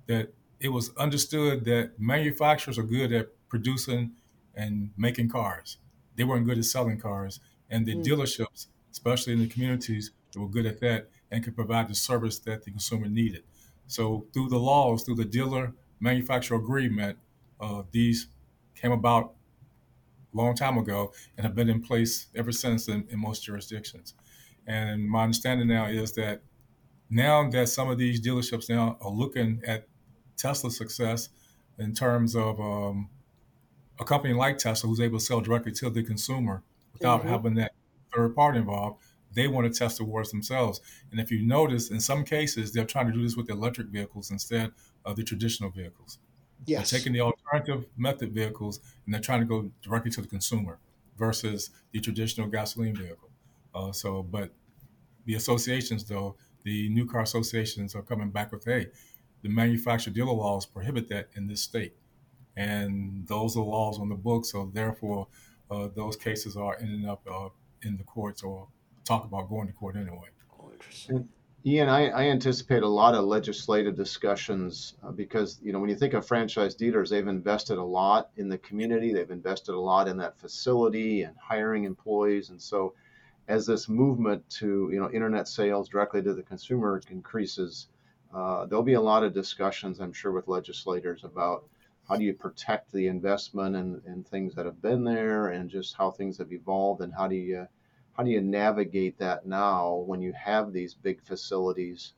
that 0.06 0.34
it 0.60 0.68
was 0.70 0.94
understood 0.96 1.64
that 1.66 1.98
manufacturers 1.98 2.78
are 2.78 2.82
good 2.82 3.12
at 3.12 3.32
producing 3.48 4.16
and 4.54 4.92
making 4.96 5.28
cars. 5.28 5.78
They 6.16 6.24
weren't 6.24 6.46
good 6.46 6.58
at 6.58 6.64
selling 6.64 6.98
cars. 6.98 7.40
And 7.68 7.86
the 7.86 7.94
Mm. 7.94 8.02
dealerships, 8.02 8.68
especially 8.90 9.34
in 9.34 9.40
the 9.40 9.48
communities, 9.48 10.12
they 10.32 10.40
were 10.40 10.48
good 10.48 10.66
at 10.66 10.80
that 10.80 11.10
and 11.30 11.44
could 11.44 11.56
provide 11.56 11.88
the 11.88 11.94
service 11.94 12.38
that 12.40 12.64
the 12.64 12.70
consumer 12.70 13.08
needed. 13.08 13.44
So 13.86 14.26
through 14.32 14.48
the 14.48 14.58
laws, 14.58 15.02
through 15.02 15.16
the 15.16 15.24
dealer 15.24 15.74
manufacturer 16.00 16.58
agreement, 16.58 17.18
uh, 17.60 17.82
these 17.90 18.28
came 18.74 18.92
about 18.92 19.36
a 20.32 20.36
long 20.36 20.54
time 20.54 20.78
ago 20.78 21.12
and 21.36 21.46
have 21.46 21.54
been 21.54 21.68
in 21.68 21.82
place 21.82 22.26
ever 22.34 22.52
since 22.52 22.88
in, 22.88 23.06
in 23.08 23.18
most 23.20 23.44
jurisdictions. 23.44 24.14
And 24.66 25.08
my 25.08 25.24
understanding 25.24 25.68
now 25.68 25.86
is 25.86 26.14
that 26.14 26.42
now 27.10 27.48
that 27.50 27.68
some 27.68 27.90
of 27.90 27.98
these 27.98 28.20
dealerships 28.20 28.68
now 28.68 28.98
are 29.00 29.10
looking 29.10 29.62
at 29.66 29.88
Tesla's 30.36 30.76
success 30.76 31.28
in 31.78 31.94
terms 31.94 32.34
of 32.36 32.60
um, 32.60 33.10
a 33.98 34.04
company 34.04 34.34
like 34.34 34.58
Tesla 34.58 34.88
who's 34.88 35.00
able 35.00 35.18
to 35.18 35.24
sell 35.24 35.40
directly 35.40 35.72
to 35.72 35.90
the 35.90 36.02
consumer 36.02 36.62
without 36.92 37.22
Mhm. 37.22 37.28
having 37.28 37.54
that 37.54 37.72
third 38.14 38.34
party 38.34 38.58
involved, 38.58 39.02
they 39.34 39.48
want 39.48 39.70
to 39.72 39.78
test 39.78 39.98
the 39.98 40.04
waters 40.04 40.30
themselves. 40.30 40.80
And 41.10 41.20
if 41.20 41.30
you 41.30 41.42
notice, 41.42 41.90
in 41.90 42.00
some 42.00 42.24
cases, 42.24 42.72
they're 42.72 42.86
trying 42.86 43.06
to 43.08 43.12
do 43.12 43.22
this 43.22 43.36
with 43.36 43.50
electric 43.50 43.88
vehicles 43.88 44.30
instead 44.30 44.72
of 45.04 45.16
the 45.16 45.24
traditional 45.24 45.70
vehicles. 45.70 46.18
Yes. 46.66 46.90
They're 46.90 47.00
taking 47.00 47.12
the 47.12 47.20
alternative 47.20 47.86
method 47.96 48.32
vehicles 48.32 48.80
and 49.04 49.12
they're 49.14 49.20
trying 49.20 49.40
to 49.40 49.46
go 49.46 49.70
directly 49.82 50.10
to 50.12 50.22
the 50.22 50.28
consumer 50.28 50.78
versus 51.18 51.70
the 51.92 52.00
traditional 52.00 52.48
gasoline 52.48 52.96
vehicle. 52.96 53.30
Uh, 53.74 53.92
so, 53.92 54.22
but 54.22 54.52
the 55.26 55.34
associations, 55.34 56.04
though, 56.04 56.36
the 56.62 56.88
new 56.88 57.06
car 57.06 57.22
associations 57.22 57.94
are 57.94 58.02
coming 58.02 58.30
back 58.30 58.52
with, 58.52 58.64
hey, 58.64 58.88
the 59.46 59.52
manufacturer 59.52 60.12
dealer 60.12 60.32
laws 60.32 60.66
prohibit 60.66 61.08
that 61.08 61.28
in 61.36 61.46
this 61.46 61.62
state. 61.62 61.94
And 62.56 63.26
those 63.28 63.56
are 63.56 63.62
laws 63.62 64.00
on 64.00 64.08
the 64.08 64.16
books. 64.16 64.50
So, 64.50 64.70
therefore, 64.72 65.28
uh, 65.70 65.88
those 65.94 66.16
cases 66.16 66.56
are 66.56 66.76
ending 66.80 67.08
up 67.08 67.22
uh, 67.30 67.50
in 67.82 67.96
the 67.96 68.02
courts 68.02 68.42
or 68.42 68.66
talk 69.04 69.24
about 69.24 69.48
going 69.48 69.68
to 69.68 69.72
court 69.72 69.94
anyway. 69.94 70.28
Oh, 70.58 70.70
interesting. 70.72 71.28
Ian, 71.64 71.88
I, 71.88 72.08
I 72.08 72.22
anticipate 72.24 72.82
a 72.82 72.88
lot 72.88 73.14
of 73.14 73.24
legislative 73.24 73.96
discussions 73.96 74.94
uh, 75.04 75.10
because, 75.10 75.60
you 75.62 75.72
know, 75.72 75.80
when 75.80 75.90
you 75.90 75.96
think 75.96 76.14
of 76.14 76.26
franchise 76.26 76.74
dealers, 76.74 77.10
they've 77.10 77.26
invested 77.26 77.78
a 77.78 77.82
lot 77.82 78.30
in 78.36 78.48
the 78.48 78.58
community. 78.58 79.12
They've 79.12 79.30
invested 79.30 79.74
a 79.74 79.80
lot 79.80 80.08
in 80.08 80.16
that 80.18 80.38
facility 80.38 81.22
and 81.22 81.36
hiring 81.40 81.84
employees. 81.84 82.50
And 82.50 82.60
so 82.60 82.94
as 83.48 83.66
this 83.66 83.88
movement 83.88 84.48
to, 84.50 84.88
you 84.92 84.98
know, 84.98 85.10
internet 85.10 85.46
sales 85.46 85.88
directly 85.88 86.22
to 86.22 86.34
the 86.34 86.42
consumer 86.42 87.00
increases, 87.10 87.88
uh, 88.34 88.66
there'll 88.66 88.82
be 88.84 88.94
a 88.94 89.00
lot 89.00 89.22
of 89.22 89.32
discussions, 89.32 90.00
I'm 90.00 90.12
sure, 90.12 90.32
with 90.32 90.48
legislators 90.48 91.24
about 91.24 91.64
how 92.08 92.16
do 92.16 92.24
you 92.24 92.34
protect 92.34 92.92
the 92.92 93.08
investment 93.08 93.76
and, 93.76 94.02
and 94.06 94.26
things 94.26 94.54
that 94.54 94.66
have 94.66 94.80
been 94.80 95.04
there 95.04 95.48
and 95.48 95.68
just 95.68 95.94
how 95.96 96.10
things 96.10 96.38
have 96.38 96.52
evolved 96.52 97.02
and 97.02 97.12
how 97.12 97.26
do 97.28 97.34
you 97.34 97.66
how 98.16 98.22
do 98.22 98.30
you 98.30 98.40
navigate 98.40 99.18
that 99.18 99.44
now 99.44 99.96
when 100.06 100.22
you 100.22 100.32
have 100.32 100.72
these 100.72 100.94
big 100.94 101.22
facilities 101.22 102.14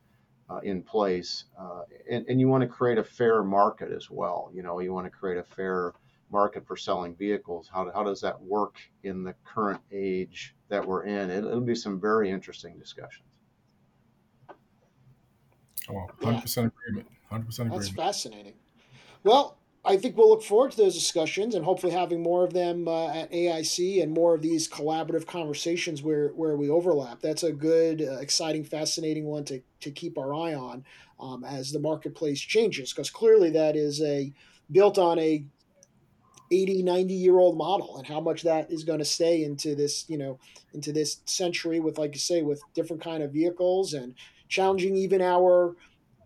uh, 0.49 0.61
in 0.63 0.81
place? 0.81 1.47
Uh, 1.59 1.83
and, 2.09 2.25
and 2.29 2.39
you 2.39 2.47
want 2.47 2.63
to 2.63 2.69
create 2.69 2.99
a 2.99 3.05
fair 3.05 3.43
market 3.43 3.91
as 3.91 4.11
well 4.11 4.51
you 4.55 4.63
know 4.63 4.79
you 4.81 4.93
want 4.93 5.07
to 5.07 5.11
create 5.11 5.39
a 5.39 5.43
fair 5.43 5.93
market 6.31 6.67
for 6.67 6.77
selling 6.77 7.17
vehicles. 7.17 7.71
How, 7.73 7.91
how 7.93 8.05
does 8.05 8.21
that 8.21 8.41
work 8.41 8.77
in 9.03 9.25
the 9.25 9.35
current 9.45 9.81
age 9.91 10.55
that 10.69 10.87
we're 10.87 11.05
in? 11.05 11.31
It, 11.31 11.45
it'll 11.45 11.61
be 11.61 11.75
some 11.75 12.01
very 12.01 12.31
interesting 12.31 12.79
discussions 12.79 13.38
Oh, 15.91 16.07
100% 16.21 16.73
agreement. 16.87 17.09
100% 17.31 17.47
That's 17.47 17.59
agreement. 17.59 17.97
fascinating. 17.97 18.55
Well, 19.25 19.59
I 19.85 19.97
think 19.97 20.17
we'll 20.17 20.29
look 20.29 20.43
forward 20.43 20.73
to 20.73 20.77
those 20.77 20.95
discussions 20.95 21.55
and 21.55 21.65
hopefully 21.65 21.93
having 21.93 22.23
more 22.23 22.45
of 22.45 22.53
them 22.53 22.89
uh, 22.89 23.09
at 23.09 23.33
AIC 23.33 24.03
and 24.03 24.13
more 24.13 24.35
of 24.35 24.43
these 24.43 24.69
collaborative 24.69 25.27
conversations 25.27 26.03
where, 26.03 26.29
where 26.31 26.57
we 26.57 26.69
overlap. 26.69 27.21
That's 27.21 27.43
a 27.43 27.53
good, 27.53 28.03
uh, 28.03 28.19
exciting, 28.19 28.65
fascinating 28.65 29.25
one 29.25 29.45
to, 29.45 29.63
to 29.81 29.91
keep 29.91 30.19
our 30.19 30.35
eye 30.35 30.55
on 30.55 30.85
um, 31.21 31.45
as 31.45 31.73
the 31.73 31.79
marketplace 31.79 32.41
changes 32.41 32.93
because 32.93 33.11
clearly 33.11 33.51
that 33.51 33.77
is 33.77 34.03
a 34.03 34.33
built 34.71 34.99
on 34.99 35.19
a 35.19 35.45
80 36.51 36.83
90 36.83 37.15
year 37.15 37.39
old 37.39 37.59
model 37.59 37.99
and 37.99 38.07
how 38.07 38.21
much 38.21 38.43
that 38.43 38.71
is 38.71 38.85
going 38.85 39.01
to 39.01 39.05
stay 39.05 39.45
into 39.45 39.75
this 39.75 40.09
you 40.09 40.17
know 40.17 40.39
into 40.73 40.93
this 40.93 41.21
century 41.27 41.79
with 41.79 41.99
like 41.99 42.15
you 42.15 42.21
say 42.21 42.43
with 42.43 42.63
different 42.75 43.03
kind 43.03 43.23
of 43.23 43.33
vehicles 43.33 43.93
and 43.93 44.15
challenging 44.49 44.97
even 44.97 45.21
our 45.21 45.77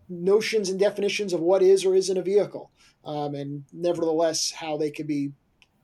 notions 0.09 0.69
and 0.69 0.79
definitions 0.79 1.33
of 1.33 1.39
what 1.39 1.61
is 1.61 1.85
or 1.85 1.95
isn't 1.95 2.17
a 2.17 2.21
vehicle 2.21 2.71
um, 3.05 3.35
and 3.35 3.63
nevertheless 3.71 4.51
how 4.51 4.77
they 4.77 4.91
could 4.91 5.07
be 5.07 5.31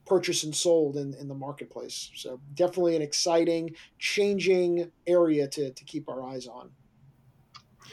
purchased 0.06 0.44
and 0.44 0.54
sold 0.54 0.96
in, 0.96 1.14
in 1.14 1.28
the 1.28 1.34
marketplace 1.34 2.10
so 2.14 2.40
definitely 2.54 2.96
an 2.96 3.02
exciting 3.02 3.70
changing 3.98 4.90
area 5.06 5.46
to, 5.46 5.70
to 5.72 5.84
keep 5.84 6.08
our 6.08 6.22
eyes 6.22 6.46
on 6.46 6.70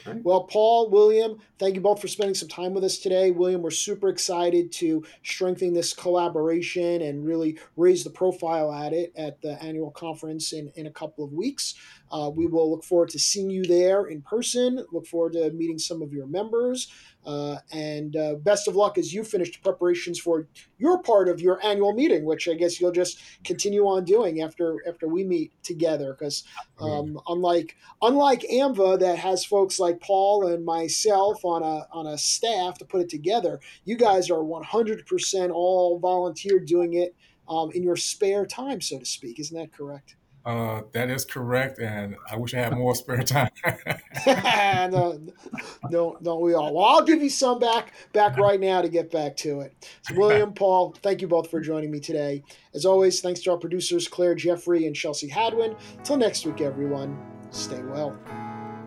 Great. 0.04 0.24
well, 0.24 0.44
Paul, 0.44 0.90
William, 0.90 1.38
thank 1.58 1.74
you 1.74 1.80
both 1.80 2.00
for 2.00 2.08
spending 2.08 2.34
some 2.34 2.48
time 2.48 2.74
with 2.74 2.84
us 2.84 2.98
today. 2.98 3.30
William, 3.30 3.62
we're 3.62 3.70
super 3.70 4.08
excited 4.08 4.72
to 4.72 5.04
strengthen 5.22 5.72
this 5.72 5.92
collaboration 5.92 7.02
and 7.02 7.24
really 7.24 7.58
raise 7.76 8.04
the 8.04 8.10
profile 8.10 8.72
at 8.72 8.92
it 8.92 9.12
at 9.16 9.40
the 9.42 9.62
annual 9.62 9.90
conference 9.90 10.52
in, 10.52 10.70
in 10.76 10.86
a 10.86 10.90
couple 10.90 11.24
of 11.24 11.32
weeks. 11.32 11.74
Uh, 12.10 12.30
we 12.34 12.46
will 12.46 12.70
look 12.70 12.84
forward 12.84 13.10
to 13.10 13.18
seeing 13.18 13.50
you 13.50 13.64
there 13.64 14.06
in 14.06 14.22
person, 14.22 14.84
look 14.92 15.06
forward 15.06 15.32
to 15.34 15.50
meeting 15.52 15.78
some 15.78 16.02
of 16.02 16.12
your 16.12 16.26
members. 16.26 16.92
Uh, 17.26 17.58
and 17.72 18.16
uh, 18.16 18.36
best 18.36 18.68
of 18.68 18.76
luck 18.76 18.96
as 18.96 19.12
you 19.12 19.22
finish 19.22 19.60
preparations 19.60 20.18
for 20.18 20.46
your 20.78 21.02
part 21.02 21.28
of 21.28 21.42
your 21.42 21.62
annual 21.62 21.92
meeting, 21.92 22.24
which 22.24 22.48
I 22.48 22.54
guess 22.54 22.80
you'll 22.80 22.92
just 22.92 23.20
continue 23.44 23.86
on 23.86 24.04
doing 24.04 24.40
after 24.40 24.78
after 24.88 25.08
we 25.08 25.24
meet 25.24 25.52
together. 25.62 26.16
Because 26.18 26.44
um, 26.80 27.20
unlike 27.28 27.76
unlike 28.00 28.46
AAMVA 28.50 29.00
that 29.00 29.18
has 29.18 29.44
folks 29.44 29.78
like 29.78 30.00
Paul 30.00 30.46
and 30.46 30.64
myself 30.64 31.44
on 31.44 31.62
a 31.62 31.86
on 31.92 32.06
a 32.06 32.16
staff 32.16 32.78
to 32.78 32.86
put 32.86 33.02
it 33.02 33.10
together, 33.10 33.60
you 33.84 33.96
guys 33.96 34.30
are 34.30 34.38
100% 34.38 35.50
all 35.50 35.98
volunteer 35.98 36.58
doing 36.60 36.94
it 36.94 37.14
um, 37.48 37.70
in 37.72 37.82
your 37.82 37.96
spare 37.96 38.46
time, 38.46 38.80
so 38.80 38.98
to 38.98 39.04
speak. 39.04 39.38
Isn't 39.38 39.58
that 39.58 39.72
correct? 39.72 40.16
Uh, 40.48 40.80
that 40.92 41.10
is 41.10 41.26
correct, 41.26 41.78
and 41.78 42.16
I 42.30 42.36
wish 42.36 42.54
I 42.54 42.60
had 42.60 42.72
more 42.72 42.94
spare 42.94 43.22
time. 43.22 43.50
no, 44.26 45.20
don't 45.90 46.22
don't 46.22 46.40
we 46.40 46.54
all? 46.54 46.72
Well, 46.72 46.86
I'll 46.86 47.04
give 47.04 47.22
you 47.22 47.28
some 47.28 47.58
back 47.58 47.92
back 48.14 48.38
right 48.38 48.58
now 48.58 48.80
to 48.80 48.88
get 48.88 49.10
back 49.10 49.36
to 49.38 49.60
it. 49.60 49.74
So 50.00 50.14
William, 50.14 50.52
Paul, 50.54 50.94
thank 51.02 51.20
you 51.20 51.28
both 51.28 51.50
for 51.50 51.60
joining 51.60 51.90
me 51.90 52.00
today. 52.00 52.42
As 52.72 52.86
always, 52.86 53.20
thanks 53.20 53.40
to 53.40 53.50
our 53.50 53.58
producers 53.58 54.08
Claire 54.08 54.34
Jeffrey 54.34 54.86
and 54.86 54.96
Chelsey 54.96 55.28
Hadwin. 55.28 55.76
Till 56.02 56.16
next 56.16 56.46
week, 56.46 56.62
everyone, 56.62 57.20
stay 57.50 57.82
well. 57.82 58.16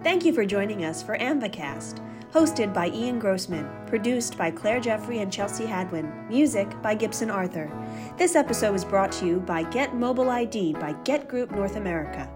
Thank 0.02 0.26
you 0.26 0.34
for 0.34 0.48
joining 0.48 0.84
us 0.84 1.04
for 1.04 1.16
AAMVAcast, 1.16 2.00
hosted 2.32 2.74
by 2.74 2.90
Ian 2.90 3.20
Grossman, 3.20 3.70
produced 3.88 4.38
by 4.38 4.52
Claire 4.52 4.80
Jeffrey 4.80 5.20
and 5.20 5.32
Chelsey 5.32 5.66
Hadwin, 5.66 6.12
music 6.30 6.82
by 6.82 6.96
Gibson 6.96 7.30
Arthur. 7.30 7.70
This 8.18 8.36
episode 8.36 8.72
was 8.72 8.86
brought 8.86 9.12
to 9.14 9.26
you 9.26 9.40
by 9.40 9.64
Get 9.64 9.96
Mobile 9.96 10.30
ID 10.30 10.74
by 10.74 10.94
Get 11.04 11.28
Group 11.28 11.52
North 11.52 11.76
America. 11.76 12.30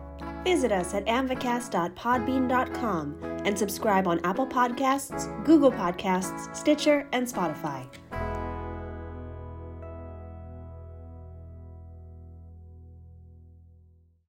Visit 0.43 0.71
us 0.71 0.93
at 0.93 1.05
aamvacast.podbean.com 1.05 3.17
and 3.45 3.57
subscribe 3.57 4.07
on 4.07 4.19
Apple 4.23 4.47
Podcasts, 4.47 5.43
Google 5.43 5.71
Podcasts, 5.71 6.55
Stitcher, 6.55 7.07
and 7.11 7.25
Spotify. 7.25 7.87